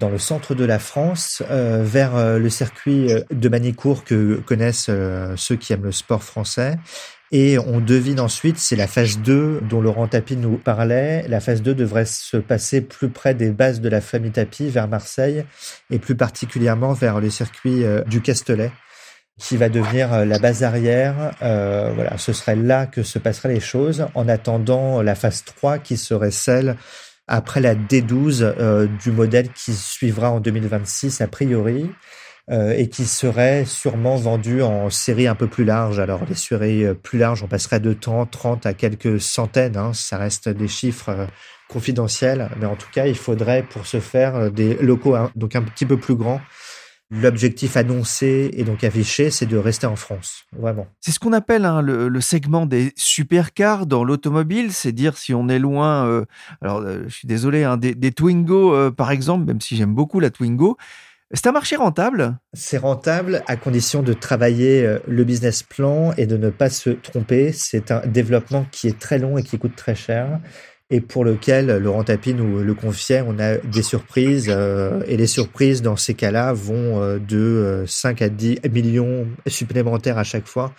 dans 0.00 0.08
le 0.08 0.18
centre 0.18 0.54
de 0.54 0.64
la 0.64 0.78
France, 0.78 1.42
vers 1.48 2.38
le 2.38 2.50
circuit 2.50 3.10
de 3.30 3.45
de 3.46 3.50
Manicourt 3.50 4.02
que 4.02 4.40
connaissent 4.44 4.88
euh, 4.88 5.34
ceux 5.36 5.54
qui 5.54 5.72
aiment 5.72 5.84
le 5.84 5.92
sport 5.92 6.24
français. 6.24 6.78
Et 7.30 7.58
on 7.58 7.80
devine 7.80 8.18
ensuite, 8.18 8.58
c'est 8.58 8.74
la 8.74 8.88
phase 8.88 9.18
2 9.18 9.60
dont 9.68 9.80
Laurent 9.80 10.08
Tapie 10.08 10.36
nous 10.36 10.56
parlait. 10.56 11.24
La 11.28 11.38
phase 11.38 11.62
2 11.62 11.74
devrait 11.74 12.06
se 12.06 12.36
passer 12.36 12.80
plus 12.80 13.08
près 13.08 13.34
des 13.34 13.50
bases 13.50 13.80
de 13.80 13.88
la 13.88 14.00
famille 14.00 14.32
Tapie, 14.32 14.68
vers 14.68 14.88
Marseille, 14.88 15.44
et 15.90 16.00
plus 16.00 16.16
particulièrement 16.16 16.92
vers 16.92 17.20
le 17.20 17.30
circuit 17.30 17.84
euh, 17.84 18.02
du 18.02 18.20
Castellet, 18.20 18.72
qui 19.38 19.56
va 19.56 19.68
devenir 19.68 20.12
euh, 20.12 20.24
la 20.24 20.40
base 20.40 20.64
arrière. 20.64 21.32
voilà, 21.40 22.18
ce 22.18 22.32
serait 22.32 22.56
là 22.56 22.86
que 22.86 23.04
se 23.04 23.20
passeraient 23.20 23.54
les 23.54 23.60
choses, 23.60 24.06
en 24.14 24.28
attendant 24.28 25.02
la 25.02 25.14
phase 25.14 25.44
3 25.44 25.78
qui 25.78 25.96
serait 25.96 26.32
celle 26.32 26.76
après 27.28 27.60
la 27.60 27.76
D12 27.76 28.88
du 29.02 29.10
modèle 29.10 29.50
qui 29.52 29.72
suivra 29.72 30.30
en 30.30 30.40
2026 30.40 31.20
a 31.20 31.28
priori. 31.28 31.90
Euh, 32.48 32.74
et 32.76 32.88
qui 32.88 33.06
serait 33.06 33.64
sûrement 33.64 34.14
vendu 34.14 34.62
en 34.62 34.88
série 34.88 35.26
un 35.26 35.34
peu 35.34 35.48
plus 35.48 35.64
large. 35.64 35.98
Alors 35.98 36.24
les 36.28 36.36
séries 36.36 36.84
euh, 36.84 36.94
plus 36.94 37.18
larges, 37.18 37.42
on 37.42 37.48
passerait 37.48 37.80
de 37.80 37.92
30, 37.92 38.30
30 38.30 38.66
à 38.66 38.72
quelques 38.72 39.20
centaines. 39.20 39.76
Hein. 39.76 39.92
Ça 39.94 40.16
reste 40.16 40.48
des 40.48 40.68
chiffres 40.68 41.08
euh, 41.08 41.26
confidentiels, 41.68 42.48
mais 42.60 42.66
en 42.66 42.76
tout 42.76 42.86
cas, 42.92 43.08
il 43.08 43.16
faudrait 43.16 43.64
pour 43.64 43.84
ce 43.84 43.98
faire 43.98 44.52
des 44.52 44.74
locaux 44.74 45.16
donc 45.34 45.56
un 45.56 45.62
petit 45.62 45.86
peu 45.86 45.96
plus 45.96 46.14
grands. 46.14 46.40
L'objectif 47.10 47.76
annoncé 47.76 48.50
et 48.52 48.62
donc 48.62 48.84
affiché, 48.84 49.32
c'est 49.32 49.46
de 49.46 49.56
rester 49.56 49.88
en 49.88 49.96
France, 49.96 50.44
vraiment. 50.56 50.86
C'est 51.00 51.10
ce 51.10 51.18
qu'on 51.18 51.32
appelle 51.32 51.64
hein, 51.64 51.82
le, 51.82 52.20
segment 52.20 52.66
des 52.66 52.92
supercars 52.96 53.86
dans 53.86 54.04
l'automobile, 54.04 54.72
c'est 54.72 54.92
dire 54.92 55.16
si 55.16 55.34
on 55.34 55.48
est 55.48 55.58
loin. 55.58 56.24
alors, 56.62 56.84
je 56.84 57.12
suis 57.12 57.28
désolé, 57.28 57.64
hein, 57.64 57.76
des, 57.76 58.12
Twingo 58.12 58.90
par 58.92 59.12
exemple, 59.12 59.44
même 59.46 59.60
si 59.60 59.76
j'aime 59.76 59.94
beaucoup 59.94 60.18
la 60.18 60.30
Twingo, 60.30 60.76
c'est 61.32 61.46
un 61.46 61.52
marché 61.52 61.76
rentable? 61.76 62.38
C'est 62.54 62.78
rentable 62.78 63.42
à 63.46 63.56
condition 63.56 64.02
de 64.02 64.12
travailler 64.12 64.84
euh, 64.84 64.98
le 65.06 65.24
business 65.24 65.62
plan 65.62 66.12
et 66.16 66.26
de 66.26 66.36
ne 66.36 66.50
pas 66.50 66.70
se 66.70 66.90
tromper. 66.90 67.52
C'est 67.52 67.90
un 67.90 68.06
développement 68.06 68.66
qui 68.70 68.88
est 68.88 68.98
très 68.98 69.18
long 69.18 69.36
et 69.36 69.42
qui 69.42 69.58
coûte 69.58 69.76
très 69.76 69.94
cher 69.94 70.40
et 70.90 71.00
pour 71.00 71.24
lequel 71.24 71.78
Laurent 71.78 72.04
Tapie 72.04 72.34
nous 72.34 72.60
le 72.60 72.74
confiait, 72.74 73.22
on 73.26 73.38
a 73.40 73.56
des 73.56 73.82
surprises 73.82 74.46
euh, 74.48 75.02
et 75.06 75.16
les 75.16 75.26
surprises 75.26 75.82
dans 75.82 75.96
ces 75.96 76.14
cas-là 76.14 76.52
vont 76.52 77.02
euh, 77.02 77.18
de 77.18 77.84
5 77.86 78.22
à 78.22 78.28
10 78.28 78.60
millions 78.70 79.26
supplémentaires 79.46 80.18
à 80.18 80.24
chaque 80.24 80.46
fois. 80.46 80.72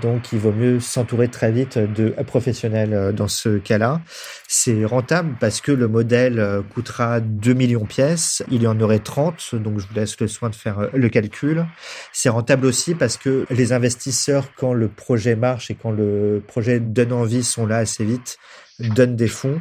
Donc, 0.00 0.32
il 0.32 0.38
vaut 0.38 0.52
mieux 0.52 0.78
s'entourer 0.78 1.28
très 1.28 1.50
vite 1.50 1.76
de 1.78 2.10
professionnels 2.24 2.94
euh, 2.94 3.12
dans 3.12 3.26
ce 3.26 3.58
cas-là. 3.58 4.00
C'est 4.46 4.84
rentable 4.84 5.34
parce 5.40 5.60
que 5.60 5.72
le 5.72 5.88
modèle 5.88 6.38
euh, 6.38 6.62
coûtera 6.62 7.20
2 7.20 7.52
millions 7.52 7.82
de 7.82 7.86
pièces. 7.86 8.44
Il 8.50 8.62
y 8.62 8.66
en 8.68 8.80
aurait 8.80 9.00
30, 9.00 9.56
donc 9.56 9.80
je 9.80 9.86
vous 9.86 9.94
laisse 9.94 10.18
le 10.20 10.28
soin 10.28 10.50
de 10.50 10.54
faire 10.54 10.78
euh, 10.78 10.88
le 10.94 11.08
calcul. 11.08 11.66
C'est 12.12 12.28
rentable 12.28 12.66
aussi 12.66 12.94
parce 12.94 13.16
que 13.16 13.44
les 13.50 13.72
investisseurs, 13.72 14.54
quand 14.54 14.72
le 14.72 14.88
projet 14.88 15.34
marche 15.34 15.70
et 15.70 15.74
quand 15.74 15.90
le 15.90 16.42
projet 16.46 16.78
donne 16.78 17.12
envie, 17.12 17.42
sont 17.42 17.66
là 17.66 17.78
assez 17.78 18.04
vite, 18.04 18.38
donnent 18.78 19.16
des 19.16 19.28
fonds. 19.28 19.60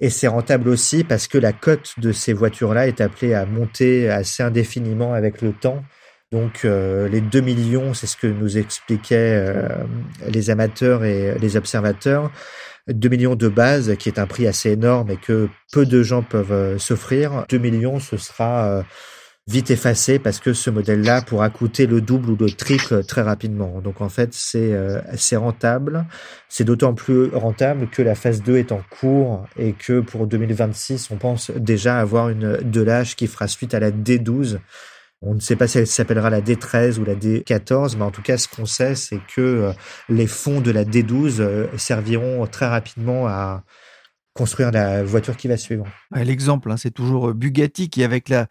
Et 0.00 0.10
c'est 0.10 0.28
rentable 0.28 0.68
aussi 0.68 1.04
parce 1.04 1.26
que 1.26 1.38
la 1.38 1.52
cote 1.52 1.94
de 1.98 2.12
ces 2.12 2.32
voitures-là 2.32 2.86
est 2.86 3.00
appelée 3.00 3.34
à 3.34 3.46
monter 3.46 4.10
assez 4.10 4.42
indéfiniment 4.42 5.14
avec 5.14 5.40
le 5.42 5.52
temps. 5.52 5.82
Donc 6.36 6.66
euh, 6.66 7.08
les 7.08 7.22
2 7.22 7.40
millions, 7.40 7.94
c'est 7.94 8.06
ce 8.06 8.14
que 8.14 8.26
nous 8.26 8.58
expliquaient 8.58 9.40
euh, 9.42 9.68
les 10.28 10.50
amateurs 10.50 11.02
et 11.02 11.38
les 11.38 11.56
observateurs. 11.56 12.30
2 12.88 13.08
millions 13.08 13.36
de 13.36 13.48
base, 13.48 13.96
qui 13.96 14.10
est 14.10 14.18
un 14.18 14.26
prix 14.26 14.46
assez 14.46 14.72
énorme 14.72 15.10
et 15.10 15.16
que 15.16 15.48
peu 15.72 15.86
de 15.86 16.02
gens 16.02 16.22
peuvent 16.22 16.52
euh, 16.52 16.78
s'offrir. 16.78 17.46
2 17.48 17.56
millions, 17.56 18.00
ce 18.00 18.18
sera 18.18 18.84
vite 19.46 19.70
effacé 19.70 20.18
parce 20.18 20.38
que 20.38 20.52
ce 20.52 20.68
modèle-là 20.68 21.22
pourra 21.22 21.48
coûter 21.48 21.86
le 21.86 22.02
double 22.02 22.28
ou 22.32 22.36
le 22.36 22.50
triple 22.50 23.02
très 23.04 23.22
rapidement. 23.22 23.80
Donc 23.80 24.02
en 24.02 24.10
fait, 24.10 24.34
c'est 24.34 25.36
rentable. 25.36 26.04
C'est 26.50 26.64
d'autant 26.64 26.92
plus 26.92 27.28
rentable 27.28 27.88
que 27.88 28.02
la 28.02 28.14
phase 28.14 28.42
2 28.42 28.58
est 28.58 28.72
en 28.72 28.82
cours 29.00 29.46
et 29.56 29.72
que 29.72 30.00
pour 30.00 30.26
2026, 30.26 31.10
on 31.10 31.16
pense 31.16 31.50
déjà 31.50 31.98
avoir 31.98 32.28
une 32.28 32.58
de 32.58 32.82
l'âge 32.82 33.16
qui 33.16 33.26
fera 33.26 33.48
suite 33.48 33.72
à 33.72 33.80
la 33.80 33.90
D12 33.90 34.58
On 35.22 35.34
ne 35.34 35.40
sait 35.40 35.56
pas 35.56 35.66
si 35.66 35.78
elle 35.78 35.86
s'appellera 35.86 36.30
la 36.30 36.40
D13 36.40 36.98
ou 36.98 37.04
la 37.04 37.14
D14, 37.14 37.96
mais 37.96 38.04
en 38.04 38.10
tout 38.10 38.22
cas, 38.22 38.36
ce 38.36 38.48
qu'on 38.48 38.66
sait, 38.66 38.94
c'est 38.94 39.20
que 39.34 39.72
les 40.08 40.26
fonds 40.26 40.60
de 40.60 40.70
la 40.70 40.84
D12 40.84 41.76
serviront 41.78 42.46
très 42.46 42.66
rapidement 42.66 43.26
à 43.26 43.64
construire 44.36 44.70
la 44.70 45.02
voiture 45.02 45.36
qui 45.36 45.48
va 45.48 45.56
suivre. 45.56 45.86
L'exemple, 46.14 46.70
hein, 46.70 46.76
c'est 46.76 46.90
toujours 46.90 47.30
euh, 47.30 47.34
Bugatti 47.34 47.88
qui, 47.88 48.04
avec 48.04 48.28
la, 48.28 48.46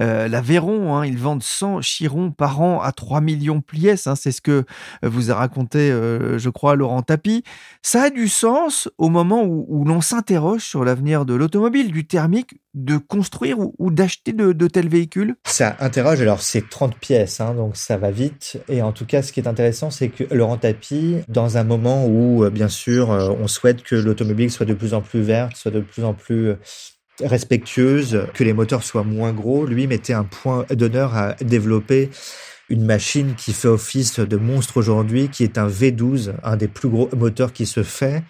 euh, 0.00 0.28
la 0.28 0.40
Veyron, 0.40 0.96
hein, 0.96 1.04
ils 1.04 1.18
vendent 1.18 1.42
100 1.42 1.82
chirons 1.82 2.30
par 2.30 2.60
an 2.60 2.80
à 2.80 2.92
3 2.92 3.20
millions 3.20 3.56
de 3.56 3.62
pièces. 3.62 4.06
Hein, 4.06 4.14
c'est 4.14 4.32
ce 4.32 4.40
que 4.40 4.64
vous 5.02 5.30
a 5.30 5.34
raconté, 5.34 5.90
euh, 5.90 6.38
je 6.38 6.48
crois, 6.50 6.76
Laurent 6.76 7.02
Tapie. 7.02 7.42
Ça 7.82 8.04
a 8.04 8.10
du 8.10 8.28
sens 8.28 8.88
au 8.96 9.08
moment 9.08 9.42
où, 9.44 9.84
l'on 9.84 10.00
s'interroge 10.00 10.62
sur 10.62 10.84
l'avenir 10.84 11.26
de 11.26 11.34
l'automobile, 11.34 11.90
du 11.90 12.06
thermique, 12.06 12.54
de 12.72 12.96
construire 12.96 13.56
ou, 13.58 13.90
d'acheter 13.90 14.32
de, 14.32 14.52
de, 14.52 14.66
tels 14.66 14.88
véhicules? 14.88 15.34
Ça 15.44 15.76
interroge. 15.80 16.22
Alors, 16.22 16.40
c'est 16.40 16.68
30 16.68 16.96
pièces, 16.96 17.40
donc 17.56 17.76
ça 17.76 17.96
va 17.96 18.10
vite. 18.10 18.58
Et 18.68 18.82
en 18.82 18.92
tout 18.92 19.04
cas, 19.04 19.22
ce 19.22 19.32
qui 19.32 19.40
est 19.40 19.46
intéressant, 19.46 19.90
c'est 19.90 20.08
que 20.08 20.24
Laurent 20.32 20.56
Tapie, 20.56 21.18
dans 21.28 21.58
un 21.58 21.64
moment 21.64 22.06
où, 22.06 22.48
bien 22.50 22.68
sûr, 22.68 23.10
on 23.10 23.46
souhaite 23.46 23.82
que 23.82 23.94
l'automobile 23.94 24.50
soit 24.50 24.66
de 24.66 24.74
plus 24.74 24.94
en 24.94 25.02
plus 25.02 25.23
verte, 25.24 25.56
soit 25.56 25.70
de 25.70 25.80
plus 25.80 26.04
en 26.04 26.14
plus 26.14 26.48
euh, 26.48 26.58
respectueuse, 27.22 28.26
que 28.34 28.44
les 28.44 28.52
moteurs 28.52 28.82
soient 28.82 29.04
moins 29.04 29.32
gros, 29.32 29.66
lui 29.66 29.86
mettait 29.86 30.12
un 30.12 30.24
point 30.24 30.66
d'honneur 30.70 31.16
à 31.16 31.34
développer 31.34 32.10
une 32.68 32.84
machine 32.84 33.34
qui 33.36 33.52
fait 33.52 33.68
office 33.68 34.20
de 34.20 34.36
monstre 34.36 34.78
aujourd'hui, 34.78 35.28
qui 35.28 35.44
est 35.44 35.58
un 35.58 35.68
V12, 35.68 36.34
un 36.42 36.56
des 36.56 36.68
plus 36.68 36.88
gros 36.88 37.08
moteurs 37.14 37.52
qui 37.52 37.66
se 37.66 37.82
fait. 37.82 38.22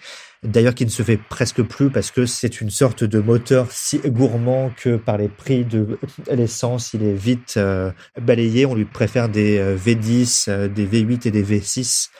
D'ailleurs, 0.42 0.74
qui 0.74 0.84
ne 0.84 0.90
se 0.90 1.02
fait 1.02 1.16
presque 1.16 1.62
plus 1.62 1.88
parce 1.88 2.10
que 2.10 2.26
c'est 2.26 2.60
une 2.60 2.68
sorte 2.68 3.02
de 3.02 3.18
moteur 3.18 3.68
si 3.70 3.98
gourmand 3.98 4.70
que 4.76 4.96
par 4.96 5.16
les 5.16 5.28
prix 5.28 5.64
de 5.64 5.98
l'essence, 6.30 6.92
il 6.92 7.02
est 7.02 7.14
vite 7.14 7.54
euh, 7.56 7.90
balayé. 8.20 8.66
On 8.66 8.74
lui 8.74 8.84
préfère 8.84 9.30
des 9.30 9.56
euh, 9.58 9.74
V10, 9.74 10.68
des 10.68 10.86
V8 10.86 11.28
et 11.28 11.30
des 11.30 11.42
V6 11.42 12.10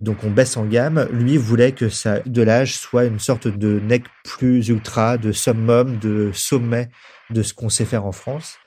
donc 0.00 0.24
on 0.24 0.30
baisse 0.30 0.56
en 0.56 0.64
gamme. 0.64 1.08
Lui 1.12 1.36
voulait 1.36 1.72
que 1.72 1.88
sa 1.88 2.20
l'âge 2.26 2.74
soit 2.74 3.04
une 3.04 3.18
sorte 3.18 3.48
de 3.48 3.80
nec 3.80 4.04
plus 4.24 4.68
ultra, 4.68 5.18
de 5.18 5.32
summum, 5.32 5.98
de 5.98 6.30
sommet 6.32 6.88
de 7.30 7.42
ce 7.42 7.54
qu'on 7.54 7.68
sait 7.68 7.84
faire 7.84 8.06
en 8.06 8.12
France. 8.12 8.58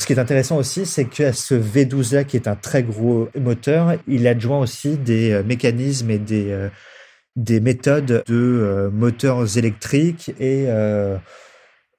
Ce 0.00 0.06
qui 0.06 0.14
est 0.14 0.18
intéressant 0.18 0.56
aussi, 0.56 0.86
c'est 0.86 1.04
qu'à 1.04 1.34
ce 1.34 1.54
V12-là, 1.54 2.24
qui 2.24 2.36
est 2.36 2.48
un 2.48 2.56
très 2.56 2.82
gros 2.82 3.28
moteur, 3.38 3.96
il 4.08 4.26
adjoint 4.26 4.58
aussi 4.58 4.96
des 4.96 5.30
euh, 5.30 5.42
mécanismes 5.42 6.10
et 6.10 6.18
des, 6.18 6.50
euh, 6.50 6.70
des 7.36 7.60
méthodes 7.60 8.24
de 8.26 8.34
euh, 8.34 8.90
moteurs 8.90 9.58
électriques 9.58 10.32
et 10.40 10.68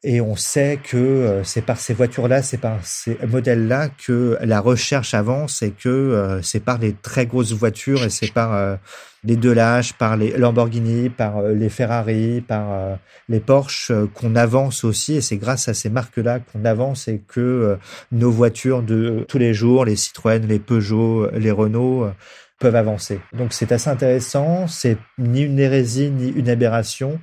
et 0.04 0.20
on 0.20 0.36
sait 0.36 0.80
que 0.84 0.98
euh, 0.98 1.44
c'est 1.44 1.62
par 1.62 1.78
ces 1.78 1.94
voitures-là, 1.94 2.42
c'est 2.42 2.58
par 2.58 2.84
ces 2.84 3.20
modèles-là 3.28 3.90
que 3.90 4.36
la 4.42 4.60
recherche 4.60 5.14
avance 5.14 5.62
et 5.62 5.72
que 5.72 5.90
euh, 5.90 6.42
c'est 6.42 6.60
par 6.60 6.80
les 6.80 6.94
très 6.94 7.28
grosses 7.28 7.54
voitures 7.54 8.04
et 8.04 8.10
c'est 8.10 8.34
par 8.34 8.56
euh, 8.56 8.76
les 9.24 9.36
Delage, 9.36 9.94
par 9.94 10.18
les 10.18 10.36
Lamborghini, 10.36 11.10
par 11.10 11.44
les 11.44 11.70
Ferrari, 11.70 12.42
par 12.42 12.98
les 13.30 13.40
Porsche 13.40 13.92
qu'on 14.16 14.36
avance 14.36 14.84
aussi. 14.84 15.14
Et 15.14 15.22
c'est 15.22 15.38
grâce 15.38 15.68
à 15.68 15.76
ces 15.76 15.92
marques-là 15.92 16.40
qu'on 16.40 16.66
avance 16.66 17.08
et 17.08 17.22
que 17.28 17.78
nos 18.12 18.32
voitures 18.32 18.82
de 18.82 19.24
tous 19.28 19.38
les 19.38 19.54
jours, 19.54 19.86
les 19.86 19.96
Citroën, 19.96 20.40
les 20.48 20.58
Peugeot, 20.58 21.30
les 21.34 21.52
Renault, 21.52 22.10
peuvent 22.58 22.76
avancer. 22.76 23.20
Donc 23.32 23.54
c'est 23.54 23.72
assez 23.72 23.92
intéressant. 23.92 24.68
C'est 24.68 24.98
ni 25.20 25.44
une 25.44 25.60
hérésie 25.60 26.10
ni 26.10 26.30
une 26.30 26.50
aberration 26.50 27.20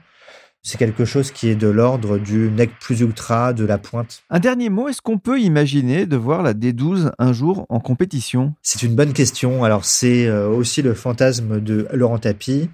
c'est 0.63 0.79
quelque 0.79 1.05
chose 1.05 1.31
qui 1.31 1.49
est 1.49 1.55
de 1.55 1.69
l'ordre 1.69 2.19
du 2.19 2.51
nec 2.51 2.71
plus 2.81 3.01
ultra, 3.01 3.53
de 3.53 3.65
la 3.65 3.79
pointe. 3.79 4.23
Un 4.31 4.41
dernier 4.41 4.69
mot, 4.69 4.89
est-ce 4.89 5.01
qu'on 5.01 5.19
peut 5.19 5.41
imaginer 5.41 6.07
de 6.07 6.17
voir 6.17 6.43
la 6.43 6.55
D12 6.55 7.13
un 7.19 7.33
jour 7.33 7.67
en 7.69 7.81
compétition? 7.81 8.55
C'est 8.63 8.83
une 8.83 8.95
bonne 8.95 9.13
question. 9.13 9.65
Alors 9.65 9.85
c'est 9.85 10.27
euh, 10.27 10.49
aussi 10.49 10.83
le 10.83 10.95
fantasme 10.95 11.61
de 11.61 11.87
Laurent 11.93 12.19
Tapie. 12.19 12.69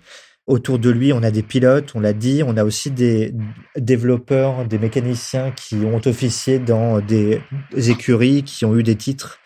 Autour 0.47 0.79
de 0.79 0.91
lui, 0.91 1.15
on 1.15 1.23
a 1.23 1.31
des 1.31 1.43
pilotes, 1.43 1.93
on 1.95 2.01
l'a 2.01 2.13
dit, 2.13 2.43
on 2.47 2.59
a 2.59 2.65
aussi 2.65 2.91
des 2.91 3.33
développeurs, 3.79 4.67
des 4.67 4.79
mécaniciens 4.79 5.53
qui 5.53 5.77
ont 5.77 6.03
officié 6.05 6.59
dans 6.59 7.01
des 7.01 7.41
écuries, 7.75 8.43
qui 8.43 8.67
ont 8.67 8.77
eu 8.77 8.83
des 8.83 8.97
titres. 8.97 9.39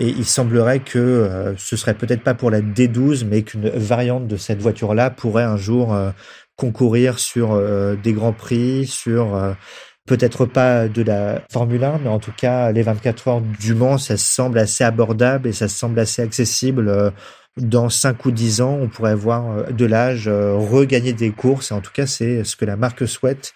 Et 0.00 0.08
il 0.08 0.24
semblerait 0.24 0.80
que 0.80 0.98
euh, 0.98 1.54
ce 1.58 1.76
serait 1.76 1.92
peut-être 1.92 2.22
pas 2.22 2.32
pour 2.32 2.50
la 2.50 2.62
D12, 2.62 3.26
mais 3.26 3.42
qu'une 3.42 3.68
variante 3.68 4.26
de 4.26 4.36
cette 4.38 4.60
voiture-là 4.60 5.10
pourrait 5.10 5.44
un 5.44 5.58
jour 5.58 5.92
euh, 5.94 6.10
concourir 6.56 7.18
sur 7.18 7.52
euh, 7.52 7.96
des 7.96 8.14
grands 8.14 8.32
prix, 8.32 8.86
sur 8.86 9.36
euh, 9.36 9.52
peut-être 10.06 10.46
pas 10.46 10.88
de 10.88 11.02
la 11.02 11.42
Formule 11.52 11.84
1, 11.84 11.98
mais 11.98 12.08
en 12.08 12.18
tout 12.18 12.32
cas 12.34 12.72
les 12.72 12.80
24 12.80 13.28
heures 13.28 13.40
du 13.42 13.74
Mans, 13.74 13.98
ça 13.98 14.16
semble 14.16 14.58
assez 14.58 14.84
abordable 14.84 15.46
et 15.46 15.52
ça 15.52 15.68
semble 15.68 15.98
assez 16.00 16.22
accessible. 16.22 17.12
Dans 17.58 17.90
5 17.90 18.24
ou 18.24 18.30
10 18.30 18.62
ans, 18.62 18.78
on 18.80 18.88
pourrait 18.88 19.14
voir 19.14 19.70
de 19.70 19.84
l'âge 19.84 20.28
regagner 20.28 21.12
des 21.12 21.30
courses. 21.30 21.72
Et 21.72 21.74
en 21.74 21.80
tout 21.80 21.90
cas, 21.92 22.06
c'est 22.06 22.44
ce 22.44 22.56
que 22.56 22.64
la 22.64 22.76
marque 22.76 23.06
souhaite. 23.06 23.52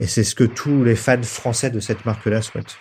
Et 0.00 0.06
c'est 0.06 0.22
ce 0.22 0.34
que 0.34 0.44
tous 0.44 0.84
les 0.84 0.94
fans 0.94 1.22
français 1.22 1.70
de 1.70 1.80
cette 1.80 2.04
marque-là 2.04 2.42
souhaitent. 2.42 2.76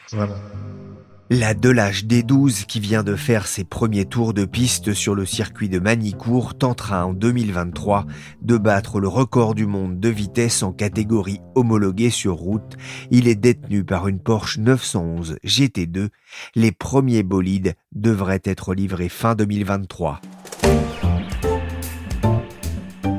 La 1.29 1.53
Delage 1.53 2.05
D12 2.05 2.65
qui 2.67 2.79
vient 2.79 3.03
de 3.03 3.17
faire 3.17 3.47
ses 3.47 3.65
premiers 3.65 4.05
tours 4.05 4.33
de 4.33 4.45
piste 4.45 4.93
sur 4.93 5.13
le 5.13 5.25
circuit 5.25 5.67
de 5.67 5.77
Manicourt 5.77 6.57
tentera 6.57 7.05
en 7.05 7.11
2023 7.11 8.05
de 8.41 8.57
battre 8.57 9.01
le 9.01 9.09
record 9.09 9.53
du 9.53 9.65
monde 9.65 9.99
de 9.99 10.07
vitesse 10.07 10.63
en 10.63 10.71
catégorie 10.71 11.41
homologuée 11.53 12.11
sur 12.11 12.35
route. 12.35 12.77
Il 13.11 13.27
est 13.27 13.35
détenu 13.35 13.83
par 13.83 14.07
une 14.07 14.19
Porsche 14.19 14.57
911 14.59 15.37
GT2. 15.43 16.07
Les 16.55 16.71
premiers 16.71 17.23
bolides 17.23 17.75
devraient 17.91 18.41
être 18.45 18.73
livrés 18.73 19.09
fin 19.09 19.35
2023. 19.35 20.21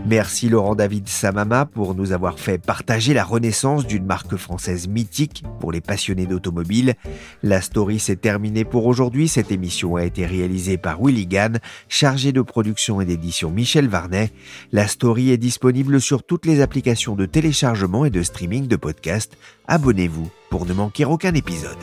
Merci 0.09 0.49
Laurent 0.49 0.75
David 0.75 1.07
Samama 1.07 1.66
pour 1.66 1.94
nous 1.94 2.12
avoir 2.12 2.38
fait 2.38 2.57
partager 2.57 3.12
la 3.12 3.25
renaissance 3.25 3.87
d'une 3.87 4.07
marque 4.07 4.37
française 4.37 4.88
mythique 4.88 5.44
pour 5.61 5.71
les 5.71 5.83
passionnés 5.83 6.25
d'automobile. 6.25 6.94
La 7.42 7.61
story 7.61 7.99
s'est 7.99 8.16
terminée 8.16 8.64
pour 8.64 8.87
aujourd'hui. 8.87 9.29
Cette 9.29 9.53
émission 9.53 9.97
a 9.97 10.05
été 10.05 10.25
réalisée 10.25 10.79
par 10.79 11.03
Willy 11.03 11.27
Gann, 11.27 11.59
chargé 11.90 12.33
de 12.33 12.40
production 12.40 13.03
et 13.03 13.05
d'édition 13.05 13.51
Michel 13.51 13.87
Varnet. 13.87 14.31
La 14.73 14.88
story 14.88 15.31
est 15.31 15.37
disponible 15.37 16.01
sur 16.01 16.23
toutes 16.23 16.47
les 16.47 16.62
applications 16.62 17.14
de 17.14 17.27
téléchargement 17.27 18.07
et 18.07 18.11
de 18.11 18.23
streaming 18.23 18.66
de 18.66 18.77
podcasts. 18.77 19.37
Abonnez-vous 19.66 20.31
pour 20.49 20.64
ne 20.64 20.73
manquer 20.73 21.05
aucun 21.05 21.35
épisode. 21.35 21.77